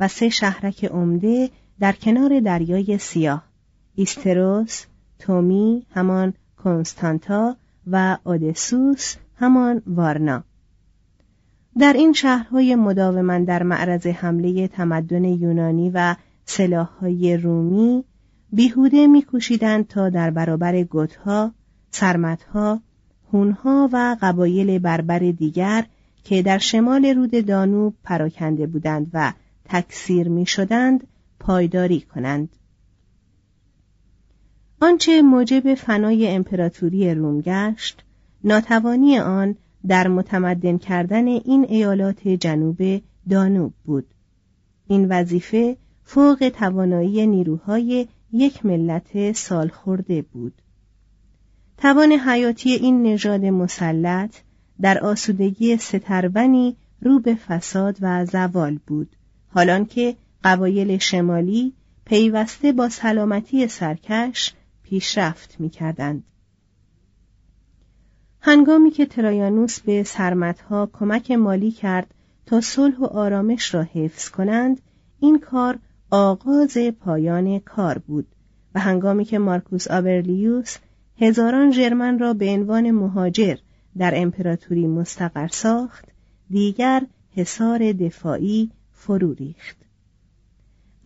و 0.01 0.09
سه 0.09 0.29
شهرک 0.29 0.85
عمده 0.85 1.51
در 1.81 1.93
کنار 1.93 2.41
دریای 2.41 2.99
سیاه 2.99 3.45
ایستروس، 3.95 4.85
تومی 5.19 5.87
همان 5.91 6.35
کنستانتا 6.65 7.57
و 7.87 8.19
اودسوس 8.25 9.15
همان 9.37 9.83
وارنا 9.87 10.45
در 11.79 11.93
این 11.93 12.13
شهرهای 12.13 12.75
مداوما 12.75 13.39
در 13.39 13.63
معرض 13.63 14.07
حمله 14.07 14.69
تمدن 14.69 15.25
یونانی 15.25 15.91
و 15.95 16.15
سلاحهای 16.45 17.37
رومی 17.37 18.05
بیهوده 18.53 19.07
میکوشیدند 19.07 19.89
تا 19.89 20.09
در 20.09 20.31
برابر 20.31 20.83
گوتها، 20.83 21.55
سرمتها، 21.91 22.81
هونها 23.33 23.89
و 23.93 24.17
قبایل 24.21 24.79
بربر 24.79 25.19
دیگر 25.19 25.87
که 26.25 26.43
در 26.43 26.59
شمال 26.59 27.07
رود 27.07 27.47
دانوب 27.47 27.95
پراکنده 28.05 28.67
بودند 28.67 29.11
و 29.13 29.33
تکثیر 29.65 30.29
می 30.29 30.47
شدند 30.47 31.07
پایداری 31.41 32.01
کنند. 32.01 32.49
آنچه 34.81 35.23
موجب 35.23 35.75
فنای 35.75 36.29
امپراتوری 36.29 37.15
روم 37.15 37.41
گشت 37.41 38.05
ناتوانی 38.45 39.19
آن 39.19 39.57
در 39.87 40.09
متمدن 40.09 40.79
کردن 40.79 41.27
این 41.27 41.67
ایالات 41.69 42.29
جنوب 42.29 43.03
دانوب 43.31 43.73
بود 43.85 44.07
این 44.89 45.09
وظیفه 45.09 45.77
فوق 46.05 46.53
توانایی 46.55 47.27
نیروهای 47.27 48.09
یک 48.33 48.67
ملت 48.67 49.33
سالخورده 49.33 50.23
بود 50.23 50.63
توان 51.77 52.13
حیاتی 52.13 52.71
این 52.71 53.03
نژاد 53.03 53.45
مسلط 53.45 54.37
در 54.81 54.99
آسودگی 54.99 55.77
سترونی 55.77 56.77
رو 57.01 57.21
به 57.21 57.35
فساد 57.35 57.97
و 58.01 58.25
زوال 58.25 58.79
بود 58.87 59.17
حالان 59.49 59.87
که 59.87 60.17
قبایل 60.45 60.99
شمالی 60.99 61.73
پیوسته 62.05 62.73
با 62.73 62.89
سلامتی 62.89 63.69
سرکش 63.69 64.55
پیشرفت 64.83 65.57
می 65.61 65.71
کردند. 65.71 66.25
هنگامی 68.41 68.91
که 68.91 69.07
ترایانوس 69.07 69.81
به 69.81 70.03
سرمتها 70.03 70.91
کمک 70.93 71.31
مالی 71.31 71.71
کرد 71.71 72.15
تا 72.47 72.61
صلح 72.61 72.99
و 72.99 73.05
آرامش 73.05 73.75
را 73.75 73.83
حفظ 73.83 74.29
کنند 74.29 74.81
این 75.21 75.39
کار 75.39 75.79
آغاز 76.15 76.79
پایان 77.01 77.59
کار 77.59 77.99
بود 77.99 78.27
و 78.75 78.81
هنگامی 78.81 79.25
که 79.25 79.39
مارکوس 79.39 79.89
آبرلیوس 79.89 80.77
هزاران 81.19 81.71
ژرمن 81.71 82.19
را 82.19 82.35
به 82.35 82.51
عنوان 82.51 82.91
مهاجر 82.91 83.57
در 83.99 84.13
امپراتوری 84.17 84.87
مستقر 84.87 85.49
ساخت 85.49 86.05
دیگر 86.51 87.03
حصار 87.37 87.93
دفاعی 87.93 88.71
فرو 88.93 89.33
ریخت 89.33 89.77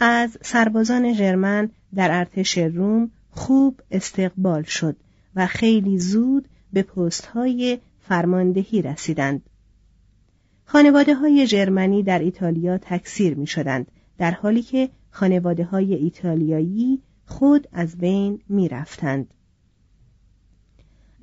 از 0.01 0.39
سربازان 0.43 1.13
ژرمن 1.13 1.71
در 1.95 2.19
ارتش 2.19 2.59
روم 2.59 3.11
خوب 3.31 3.81
استقبال 3.91 4.63
شد 4.63 4.97
و 5.37 5.47
خیلی 5.47 5.99
زود 5.99 6.49
به 6.73 6.83
پستهای 6.83 7.79
فرماندهی 8.01 8.83
رسیدند. 8.83 9.43
خانواده 10.65 11.15
های 11.15 11.47
جرمنی 11.47 12.03
در 12.03 12.19
ایتالیا 12.19 12.79
تکثیر 12.79 13.35
می 13.35 13.47
شدند 13.47 13.91
در 14.19 14.31
حالی 14.31 14.63
که 14.63 14.89
خانواده 15.11 15.65
های 15.65 15.95
ایتالیایی 15.95 17.03
خود 17.27 17.69
از 17.73 17.99
بین 17.99 18.41
می 18.49 18.69
رفتند. 18.69 19.35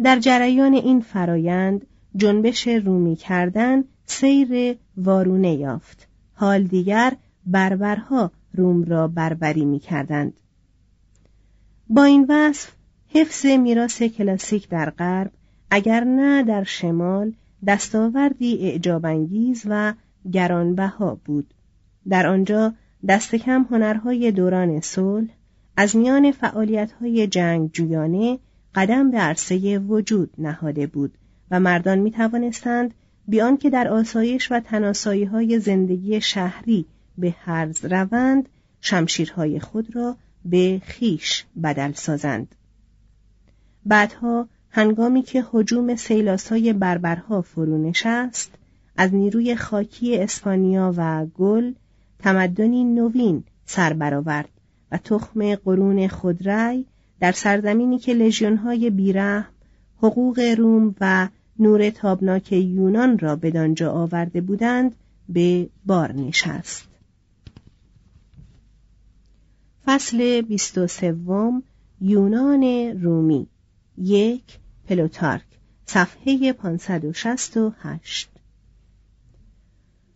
در 0.04 0.20
جریان 0.20 0.74
این 0.74 1.02
فرایند 1.02 1.86
جنبش 2.16 2.68
رومی 2.68 3.16
کردن 3.16 3.84
سیر 4.06 4.78
وارونه 4.98 5.54
یافت 5.54 6.08
حال 6.34 6.64
دیگر 6.64 7.14
بربرها 7.46 8.32
روم 8.54 8.84
را 8.84 9.08
بربری 9.08 9.66
می 9.66 9.80
کردند. 9.80 10.34
با 11.90 12.04
این 12.04 12.26
وصف 12.30 12.72
حفظ 13.08 13.46
میراث 13.46 14.04
کلاسیک 14.04 14.70
در 14.70 14.90
غرب 14.90 15.32
اگر 15.72 16.04
نه 16.04 16.44
در 16.44 16.64
شمال 16.64 17.34
دستاوردی 17.68 18.58
اعجابانگیز 18.58 19.64
و 19.66 19.94
گرانبها 20.32 21.20
بود 21.26 21.54
در 22.10 22.28
آنجا 22.28 22.74
دست 23.08 23.36
کم 23.36 23.66
هنرهای 23.72 24.32
دوران 24.32 24.82
صلح 24.82 25.30
از 25.78 25.96
میان 25.96 26.32
فعالیتهای 26.32 27.28
جنگ 27.28 27.72
جویانه 27.72 28.40
قدم 28.76 29.12
به 29.12 29.18
عرصه 29.18 29.80
وجود 29.80 30.34
نهاده 30.38 30.88
بود 30.88 31.18
و 31.52 31.60
مردان 31.60 32.00
می 32.00 32.12
توانستند 32.12 32.94
بیان 33.28 33.58
که 33.58 33.70
در 33.70 33.88
آسایش 33.88 34.52
و 34.52 34.60
تناسایی 34.60 35.24
های 35.24 35.60
زندگی 35.60 36.22
شهری 36.22 36.86
به 37.18 37.36
حرز 37.40 37.86
روند 37.86 38.50
شمشیرهای 38.82 39.60
خود 39.60 39.96
را 39.96 40.18
به 40.46 40.82
خیش 40.86 41.46
بدل 41.64 41.92
سازند. 41.92 42.56
بعدها 43.86 44.48
هنگامی 44.70 45.22
که 45.22 45.46
حجوم 45.52 45.96
سیلاسای 45.96 46.74
بربرها 46.74 47.42
فرو 47.42 47.78
نشست 47.78 48.52
از 48.98 49.14
نیروی 49.14 49.56
خاکی 49.56 50.18
اسپانیا 50.18 50.94
و 50.98 51.26
گل 51.26 51.74
تمدنی 52.24 52.84
نوین 52.84 53.44
سر 53.66 53.94
برآورد 53.94 54.50
و 54.92 54.98
تخم 54.98 55.56
قرون 55.56 56.08
خودرای 56.08 56.86
در 57.20 57.32
سرزمینی 57.32 58.00
که 58.00 58.14
لژیونهای 58.14 58.90
بیرحم 58.90 59.46
حقوق 59.98 60.40
روم 60.40 60.96
و 61.02 61.28
نور 61.60 61.90
تابناک 61.90 62.52
یونان 62.52 63.20
را 63.20 63.36
بدانجا 63.36 63.92
آورده 63.92 64.42
بودند 64.42 64.96
به 65.30 65.70
بار 65.86 66.14
نشست. 66.14 66.88
فصل 69.86 70.42
بیست 70.42 70.78
و 70.78 70.88
سوم 70.88 71.64
یونان 72.02 72.64
رومی. 73.02 73.48
یک 73.98 74.60
پلوتارک 74.88 75.46
صفحه 75.86 76.54
568 76.54 78.33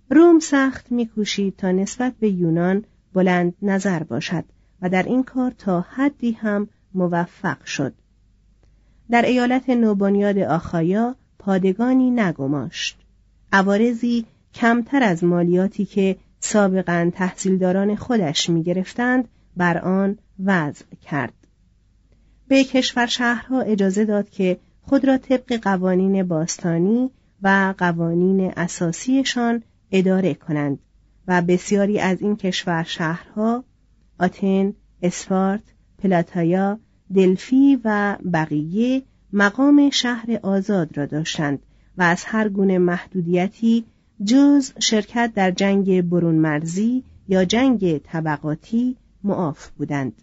روم 0.10 0.39
سخت 0.39 0.91
میکوشید 0.91 1.56
تا 1.56 1.72
نسبت 1.72 2.13
به 2.20 2.30
یونان 2.30 2.84
بلند 3.13 3.54
نظر 3.62 4.04
باشد 4.04 4.43
و 4.82 4.89
در 4.89 5.04
این 5.04 5.24
کار 5.24 5.52
تا 5.52 5.82
حدی 5.82 6.32
هم 6.32 6.67
موفق 6.93 7.63
شد. 7.63 7.93
در 9.10 9.22
ایالت 9.22 9.70
نوبنیاد 9.70 10.38
آخایا 10.38 11.15
پادگانی 11.39 12.12
نگماشت. 12.12 12.98
عوارضی 13.52 14.26
کمتر 14.54 15.04
از 15.04 15.24
مالیاتی 15.24 15.86
که 15.86 16.15
سابقا 16.39 17.12
تحصیلداران 17.13 17.96
خودش 17.96 18.50
می‌گرفتند 18.50 19.28
بر 19.58 19.78
آن 19.78 20.17
وضع 20.43 20.86
کرد. 21.02 21.34
به 22.48 22.63
کشور 22.63 23.06
شهرها 23.06 23.62
اجازه 23.62 24.06
داد 24.06 24.30
که 24.30 24.58
خود 24.82 25.06
را 25.06 25.17
طبق 25.17 25.58
قوانین 25.62 26.24
باستانی 26.24 27.10
و 27.41 27.74
قوانین 27.78 28.54
اساسیشان 28.58 29.63
اداره 29.91 30.34
کنند 30.34 30.80
و 31.28 31.41
بسیاری 31.41 32.00
از 32.00 32.21
این 32.21 32.36
کشور 32.36 32.84
شهرها 32.84 33.63
آتن، 34.19 34.73
اسپارت، 35.02 35.63
پلاتایا، 35.97 36.80
دلفی 37.13 37.80
و 37.84 38.17
بقیه 38.34 39.04
مقام 39.34 39.89
شهر 39.89 40.39
آزاد 40.43 40.97
را 40.97 41.06
داشتند 41.06 41.60
و 41.97 42.04
از 42.04 42.23
هر 42.26 42.50
گونه 42.50 42.78
محدودیتی 42.78 43.86
جز 44.26 44.71
شرکت 44.80 45.32
در 45.36 45.52
جنگ 45.52 46.02
برون 46.02 46.36
مرزی 46.36 47.04
یا 47.28 47.45
جنگ 47.45 47.97
طبقاتی 47.97 48.97
معاف 49.23 49.69
بودند. 49.69 50.13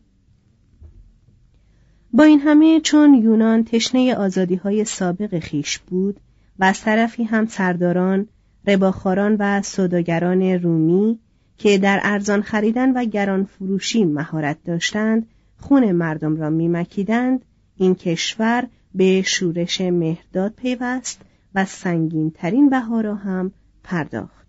با 2.13 2.25
این 2.25 2.41
همه 2.41 2.81
چون 2.81 3.15
یونان 3.15 3.65
تشنه 3.65 4.15
آزادی 4.15 4.55
های 4.55 4.85
سابق 4.85 5.39
خیش 5.39 5.79
بود 5.79 6.21
و 6.59 6.65
از 6.65 6.81
طرفی 6.81 7.25
هم 7.25 7.47
سرداران، 7.47 8.29
رباخاران 8.67 9.37
و 9.39 9.63
سوداگران 9.63 10.43
رومی 10.43 11.19
که 11.59 11.79
در 11.79 12.01
ارزان 12.03 12.43
خریدن 12.43 12.93
و 12.93 13.05
گران 13.05 13.45
فروشی 13.45 14.05
مهارت 14.05 14.57
داشتند 14.65 15.27
خون 15.57 15.93
مردم 15.93 16.37
را 16.37 16.51
میمکیدند. 16.51 17.45
این 17.77 17.95
کشور 17.95 18.69
به 18.95 19.23
شورش 19.23 19.81
مهرداد 19.81 20.53
پیوست 20.53 21.21
و 21.55 21.65
سنگین 21.65 22.31
ترین 22.31 22.71
بها 22.71 23.01
را 23.01 23.15
هم 23.15 23.53
پرداخت. 23.85 24.47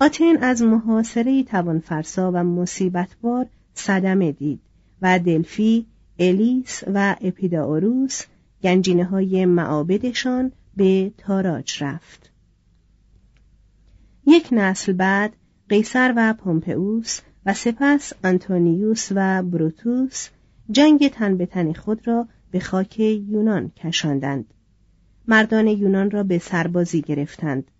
آتن 0.00 0.36
از 0.36 0.62
محاصره 0.62 1.44
توانفرسا 1.44 2.32
و 2.34 2.44
مصیبتبار 2.44 3.46
صدمه 3.74 4.32
دید 4.32 4.60
و 5.02 5.18
دلفی 5.18 5.86
الیس 6.18 6.82
و 6.94 7.16
اپیداوروس 7.20 8.22
گنجینه 8.62 9.04
های 9.04 9.46
معابدشان 9.46 10.52
به 10.76 11.12
تاراج 11.18 11.82
رفت. 11.82 12.30
یک 14.30 14.48
نسل 14.52 14.92
بعد 14.92 15.36
قیصر 15.68 16.14
و 16.16 16.34
پومپئوس 16.34 17.20
و 17.46 17.54
سپس 17.54 18.12
آنتونیوس 18.24 19.08
و 19.14 19.42
بروتوس 19.42 20.28
جنگ 20.70 21.08
تن 21.08 21.36
به 21.36 21.46
تن 21.46 21.72
خود 21.72 22.08
را 22.08 22.28
به 22.50 22.60
خاک 22.60 23.00
یونان 23.00 23.70
کشاندند. 23.76 24.54
مردان 25.28 25.66
یونان 25.66 26.10
را 26.10 26.22
به 26.22 26.38
سربازی 26.38 27.02
گرفتند. 27.02 27.70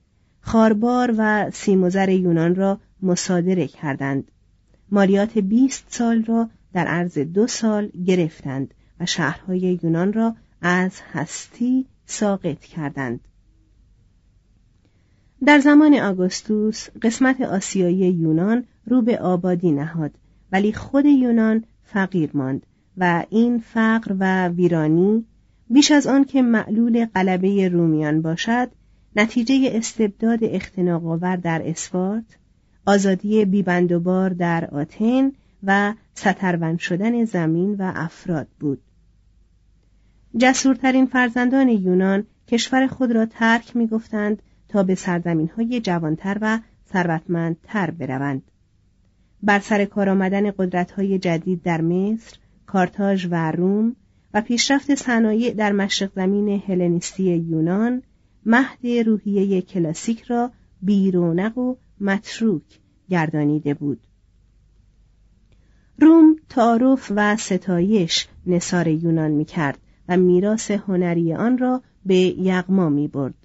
خاربار 0.40 1.14
و 1.18 1.50
سیموزر 1.50 2.08
یونان 2.08 2.54
را 2.54 2.80
مصادره 3.02 3.66
کردند. 3.66 4.30
مالیات 4.90 5.38
بیست 5.38 5.84
سال 5.88 6.24
را 6.24 6.50
در 6.72 6.86
عرض 6.86 7.18
دو 7.18 7.46
سال 7.46 7.90
گرفتند 8.06 8.74
و 9.00 9.06
شهرهای 9.06 9.78
یونان 9.82 10.12
را 10.12 10.36
از 10.62 11.00
هستی 11.12 11.86
ساقط 12.06 12.60
کردند. 12.60 13.20
در 15.46 15.58
زمان 15.58 15.94
آگوستوس 15.94 16.88
قسمت 17.02 17.40
آسیایی 17.40 18.10
یونان 18.10 18.64
رو 18.86 19.02
به 19.02 19.18
آبادی 19.18 19.72
نهاد 19.72 20.10
ولی 20.52 20.72
خود 20.72 21.06
یونان 21.06 21.64
فقیر 21.84 22.30
ماند 22.34 22.66
و 22.96 23.24
این 23.30 23.58
فقر 23.58 24.16
و 24.18 24.48
ویرانی 24.48 25.24
بیش 25.70 25.90
از 25.90 26.06
آن 26.06 26.24
که 26.24 26.42
معلول 26.42 27.06
قلبه 27.14 27.68
رومیان 27.68 28.22
باشد 28.22 28.70
نتیجه 29.16 29.70
استبداد 29.72 30.38
اختناقآور 30.42 31.36
در 31.36 31.62
اسفارت 31.64 32.38
آزادی 32.86 33.44
بیبندوبار 33.44 34.30
در 34.30 34.64
آتن 34.64 35.32
و 35.62 35.94
سترون 36.14 36.76
شدن 36.76 37.24
زمین 37.24 37.74
و 37.74 37.92
افراد 37.96 38.46
بود. 38.60 38.80
جسورترین 40.38 41.06
فرزندان 41.06 41.68
یونان 41.68 42.24
کشور 42.48 42.86
خود 42.86 43.12
را 43.12 43.26
ترک 43.26 43.76
می 43.76 43.86
گفتند 43.86 44.42
تا 44.68 44.82
به 44.82 44.94
سرزمین 44.94 45.50
های 45.56 45.80
جوانتر 45.80 46.38
و 46.40 46.60
ثروتمندتر 46.92 47.90
بروند 47.90 48.42
بر 49.42 49.58
سر 49.58 49.84
کار 49.84 50.08
آمدن 50.08 50.50
قدرت 50.50 50.90
های 50.90 51.18
جدید 51.18 51.62
در 51.62 51.80
مصر 51.80 52.36
کارتاژ 52.66 53.26
و 53.30 53.50
روم 53.50 53.96
و 54.34 54.40
پیشرفت 54.40 54.94
صنایع 54.94 55.54
در 55.54 55.72
مشرق 55.72 56.10
زمین 56.14 56.62
هلنیستی 56.66 57.36
یونان 57.36 58.02
مهد 58.46 58.86
روحیه 59.06 59.62
کلاسیک 59.62 60.22
را 60.22 60.50
بیرونق 60.82 61.58
و 61.58 61.74
متروک 62.00 62.80
گردانیده 63.10 63.74
بود 63.74 64.00
روم 66.00 66.36
تعارف 66.48 67.12
و 67.16 67.36
ستایش 67.36 68.28
نصار 68.46 68.88
یونان 68.88 69.30
می 69.30 69.44
کرد 69.44 69.78
و 70.08 70.16
میراث 70.16 70.70
هنری 70.70 71.34
آن 71.34 71.58
را 71.58 71.82
به 72.06 72.16
یغما 72.16 72.88
می 72.88 73.08
برد. 73.08 73.37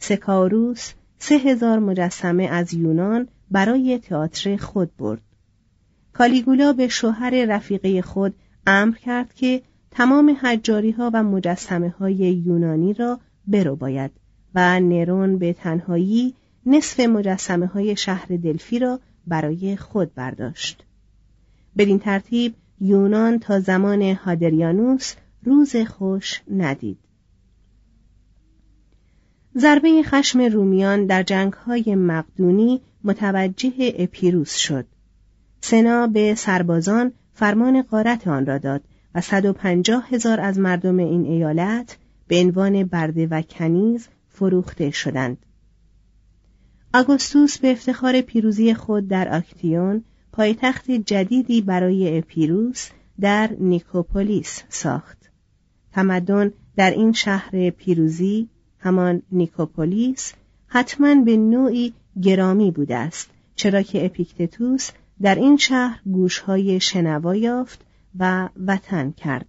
سکاروس 0.00 0.92
سه 1.18 1.34
هزار 1.34 1.78
مجسمه 1.78 2.44
از 2.44 2.74
یونان 2.74 3.28
برای 3.50 3.98
تئاتر 3.98 4.56
خود 4.56 4.96
برد. 4.96 5.22
کالیگولا 6.12 6.72
به 6.72 6.88
شوهر 6.88 7.44
رفیقه 7.44 8.02
خود 8.02 8.34
امر 8.66 8.96
کرد 8.96 9.34
که 9.34 9.62
تمام 9.90 10.36
حجاری 10.42 10.90
ها 10.90 11.10
و 11.14 11.22
مجسمه 11.22 11.88
های 11.88 12.42
یونانی 12.46 12.94
را 12.94 13.20
برو 13.46 13.76
باید 13.76 14.10
و 14.54 14.80
نرون 14.80 15.38
به 15.38 15.52
تنهایی 15.52 16.34
نصف 16.66 17.00
مجسمه 17.00 17.66
های 17.66 17.96
شهر 17.96 18.26
دلفی 18.26 18.78
را 18.78 19.00
برای 19.26 19.76
خود 19.76 20.14
برداشت. 20.14 20.84
بدین 21.76 21.98
ترتیب 21.98 22.54
یونان 22.80 23.38
تا 23.38 23.60
زمان 23.60 24.02
هادریانوس 24.02 25.14
روز 25.44 25.76
خوش 25.76 26.40
ندید. 26.50 26.98
ضربه 29.58 30.02
خشم 30.02 30.40
رومیان 30.40 31.06
در 31.06 31.22
جنگهای 31.22 31.94
مقدونی 31.94 32.80
متوجه 33.04 33.72
اپیروس 33.98 34.56
شد. 34.56 34.86
سنا 35.60 36.06
به 36.06 36.34
سربازان 36.34 37.12
فرمان 37.32 37.82
قارت 37.82 38.28
آن 38.28 38.46
را 38.46 38.58
داد 38.58 38.82
و 39.14 39.20
150 39.20 40.08
هزار 40.08 40.40
از 40.40 40.58
مردم 40.58 40.98
این 40.98 41.24
ایالت 41.24 41.96
به 42.28 42.40
عنوان 42.40 42.84
برده 42.84 43.26
و 43.26 43.42
کنیز 43.42 44.08
فروخته 44.28 44.90
شدند. 44.90 45.46
آگوستوس 46.94 47.58
به 47.58 47.70
افتخار 47.70 48.20
پیروزی 48.20 48.74
خود 48.74 49.08
در 49.08 49.36
آکتیون 49.36 50.04
پایتخت 50.32 50.90
جدیدی 50.90 51.60
برای 51.60 52.18
اپیروس 52.18 52.90
در 53.20 53.50
نیکوپولیس 53.60 54.62
ساخت. 54.68 55.30
تمدن 55.92 56.52
در 56.76 56.90
این 56.90 57.12
شهر 57.12 57.70
پیروزی 57.70 58.48
همان 58.80 59.22
نیکوپولیس 59.32 60.32
حتما 60.66 61.14
به 61.14 61.36
نوعی 61.36 61.92
گرامی 62.22 62.70
بوده 62.70 62.96
است 62.96 63.30
چرا 63.54 63.82
که 63.82 64.04
اپیکتتوس 64.06 64.90
در 65.22 65.34
این 65.34 65.56
شهر 65.56 66.00
گوشهای 66.04 66.80
شنوا 66.80 67.36
یافت 67.36 67.80
و 68.18 68.48
وطن 68.66 69.10
کرد. 69.10 69.46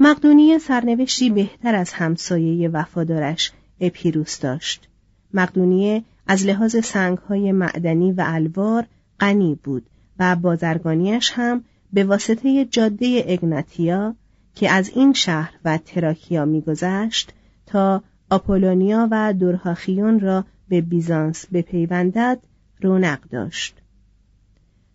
مقدونیه 0.00 0.58
سرنوشتی 0.58 1.30
بهتر 1.30 1.74
از 1.74 1.92
همسایه 1.92 2.68
وفادارش 2.68 3.52
اپیروس 3.80 4.40
داشت. 4.40 4.88
مقدونیه 5.34 6.02
از 6.26 6.46
لحاظ 6.46 6.76
سنگهای 6.84 7.52
معدنی 7.52 8.12
و 8.12 8.24
الوار 8.26 8.86
غنی 9.20 9.58
بود 9.64 9.86
و 10.18 10.36
بازرگانیش 10.36 11.32
هم 11.34 11.64
به 11.92 12.04
واسطه 12.04 12.64
جاده 12.64 13.24
اگناتیا 13.28 14.14
که 14.56 14.70
از 14.70 14.90
این 14.94 15.12
شهر 15.12 15.54
و 15.64 15.78
تراکیا 15.78 16.44
میگذشت 16.44 17.32
تا 17.66 18.02
آپولونیا 18.30 19.08
و 19.10 19.32
دورهاخیون 19.32 20.20
را 20.20 20.44
به 20.68 20.80
بیزانس 20.80 21.46
بپیوندد 21.52 22.38
رونق 22.80 23.20
داشت 23.30 23.76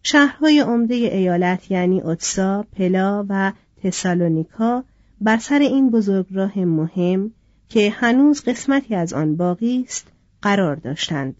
شهرهای 0.03 0.59
عمده 0.59 0.95
ایالت 0.95 1.71
یعنی 1.71 2.01
اوتسا، 2.01 2.65
پلا 2.73 3.25
و 3.29 3.53
تسالونیکا 3.83 4.83
بر 5.21 5.37
سر 5.37 5.59
این 5.59 5.89
بزرگراه 5.89 6.59
مهم 6.59 7.31
که 7.69 7.89
هنوز 7.91 8.41
قسمتی 8.41 8.95
از 8.95 9.13
آن 9.13 9.35
باقی 9.35 9.83
است 9.87 10.07
قرار 10.41 10.75
داشتند. 10.75 11.35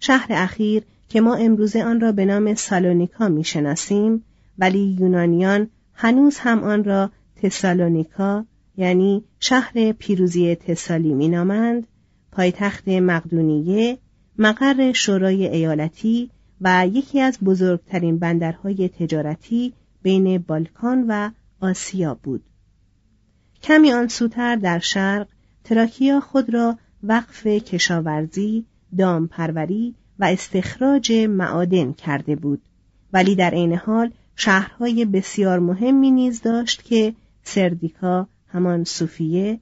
شهر 0.00 0.26
اخیر 0.30 0.82
که 1.08 1.20
ما 1.20 1.34
امروزه 1.34 1.84
آن 1.84 2.00
را 2.00 2.12
به 2.12 2.24
نام 2.24 2.54
سالونیکا 2.54 3.28
می‌شناسیم 3.28 4.24
ولی 4.58 4.96
یونانیان 5.00 5.70
هنوز 5.94 6.38
هم 6.38 6.64
آن 6.64 6.84
را 6.84 7.10
تسالونیکا 7.36 8.44
یعنی 8.76 9.24
شهر 9.40 9.92
پیروزی 9.92 10.54
تسالی 10.54 11.14
مینامند 11.14 11.86
پایتخت 12.32 12.88
مقدونیه 12.88 13.98
مقر 14.38 14.92
شورای 14.92 15.46
ایالتی 15.46 16.30
و 16.60 16.86
یکی 16.92 17.20
از 17.20 17.38
بزرگترین 17.38 18.18
بندرهای 18.18 18.88
تجارتی 18.88 19.72
بین 20.02 20.38
بالکان 20.38 21.04
و 21.08 21.30
آسیا 21.60 22.14
بود. 22.22 22.44
کمی 23.62 23.92
آن 23.92 24.08
سوتر 24.08 24.56
در 24.56 24.78
شرق 24.78 25.28
تراکیا 25.64 26.20
خود 26.20 26.54
را 26.54 26.78
وقف 27.02 27.46
کشاورزی، 27.46 28.66
دامپروری 28.98 29.94
و 30.18 30.24
استخراج 30.24 31.12
معادن 31.12 31.92
کرده 31.92 32.36
بود. 32.36 32.62
ولی 33.12 33.34
در 33.34 33.50
عین 33.50 33.74
حال 33.74 34.10
شهرهای 34.36 35.04
بسیار 35.04 35.58
مهمی 35.58 36.10
نیز 36.10 36.42
داشت 36.42 36.84
که 36.84 37.14
سردیکا 37.42 38.28
همان 38.48 38.84
صوفیه 38.84 39.60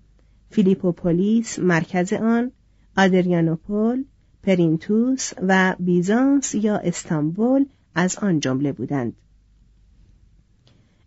فیلیپوپولیس 0.50 1.59
مرکز 1.59 2.12
آن 2.12 2.52
آدریانوپول 2.96 4.04
پرینتوس 4.42 5.33
و 5.42 5.76
بیزانس 5.78 6.54
یا 6.54 6.77
استانبول 6.77 7.64
از 7.94 8.16
آن 8.16 8.40
جمله 8.40 8.73
بودند. 8.73 9.12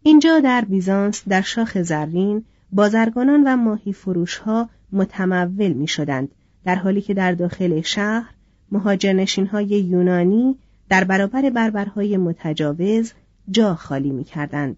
اینجا 0.03 0.39
در 0.39 0.65
بیزانس 0.65 1.23
در 1.27 1.41
شاخ 1.41 1.81
زرین 1.81 2.43
بازرگانان 2.71 3.43
و 3.45 3.57
ماهی 3.57 3.93
فروش 3.93 4.37
ها 4.37 4.69
متمول 4.91 5.73
می 5.73 5.87
شدند 5.87 6.29
در 6.65 6.75
حالی 6.75 7.01
که 7.01 7.13
در 7.13 7.31
داخل 7.31 7.81
شهر 7.81 8.33
مهاجرنشین 8.71 9.47
های 9.47 9.67
یونانی 9.67 10.57
در 10.89 11.03
برابر 11.03 11.49
بربرهای 11.49 12.17
متجاوز 12.17 13.13
جا 13.51 13.75
خالی 13.75 14.11
می 14.11 14.23
کردند. 14.23 14.77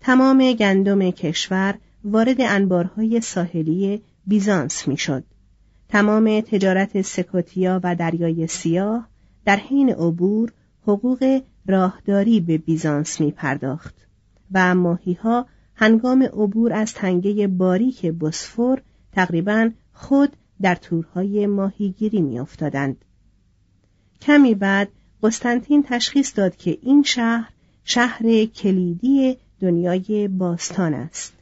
تمام 0.00 0.52
گندم 0.52 1.10
کشور 1.10 1.78
وارد 2.04 2.40
انبارهای 2.40 3.20
ساحلی 3.20 4.02
بیزانس 4.26 4.88
می 4.88 4.96
شد. 4.96 5.24
تمام 5.88 6.40
تجارت 6.40 7.02
سکوتیا 7.02 7.80
و 7.84 7.94
دریای 7.94 8.46
سیاه 8.46 9.08
در 9.44 9.56
حین 9.56 9.90
عبور 9.90 10.52
حقوق 10.82 11.42
راهداری 11.66 12.40
به 12.40 12.58
بیزانس 12.58 13.20
می 13.20 13.30
پرداخت 13.30 13.94
و 14.52 14.74
ماهی 14.74 15.12
ها 15.12 15.46
هنگام 15.74 16.22
عبور 16.22 16.72
از 16.72 16.94
تنگه 16.94 17.46
باریک 17.46 18.06
بسفور 18.06 18.82
تقریبا 19.12 19.70
خود 19.92 20.36
در 20.60 20.74
تورهای 20.74 21.46
ماهیگیری 21.46 22.20
میافتادند. 22.20 23.04
کمی 24.20 24.54
بعد 24.54 24.88
قسطنطین 25.22 25.82
تشخیص 25.82 26.38
داد 26.38 26.56
که 26.56 26.78
این 26.82 27.02
شهر 27.02 27.52
شهر 27.90 28.44
کلیدی 28.44 29.36
دنیای 29.60 30.28
باستان 30.28 30.94
است. 30.94 31.37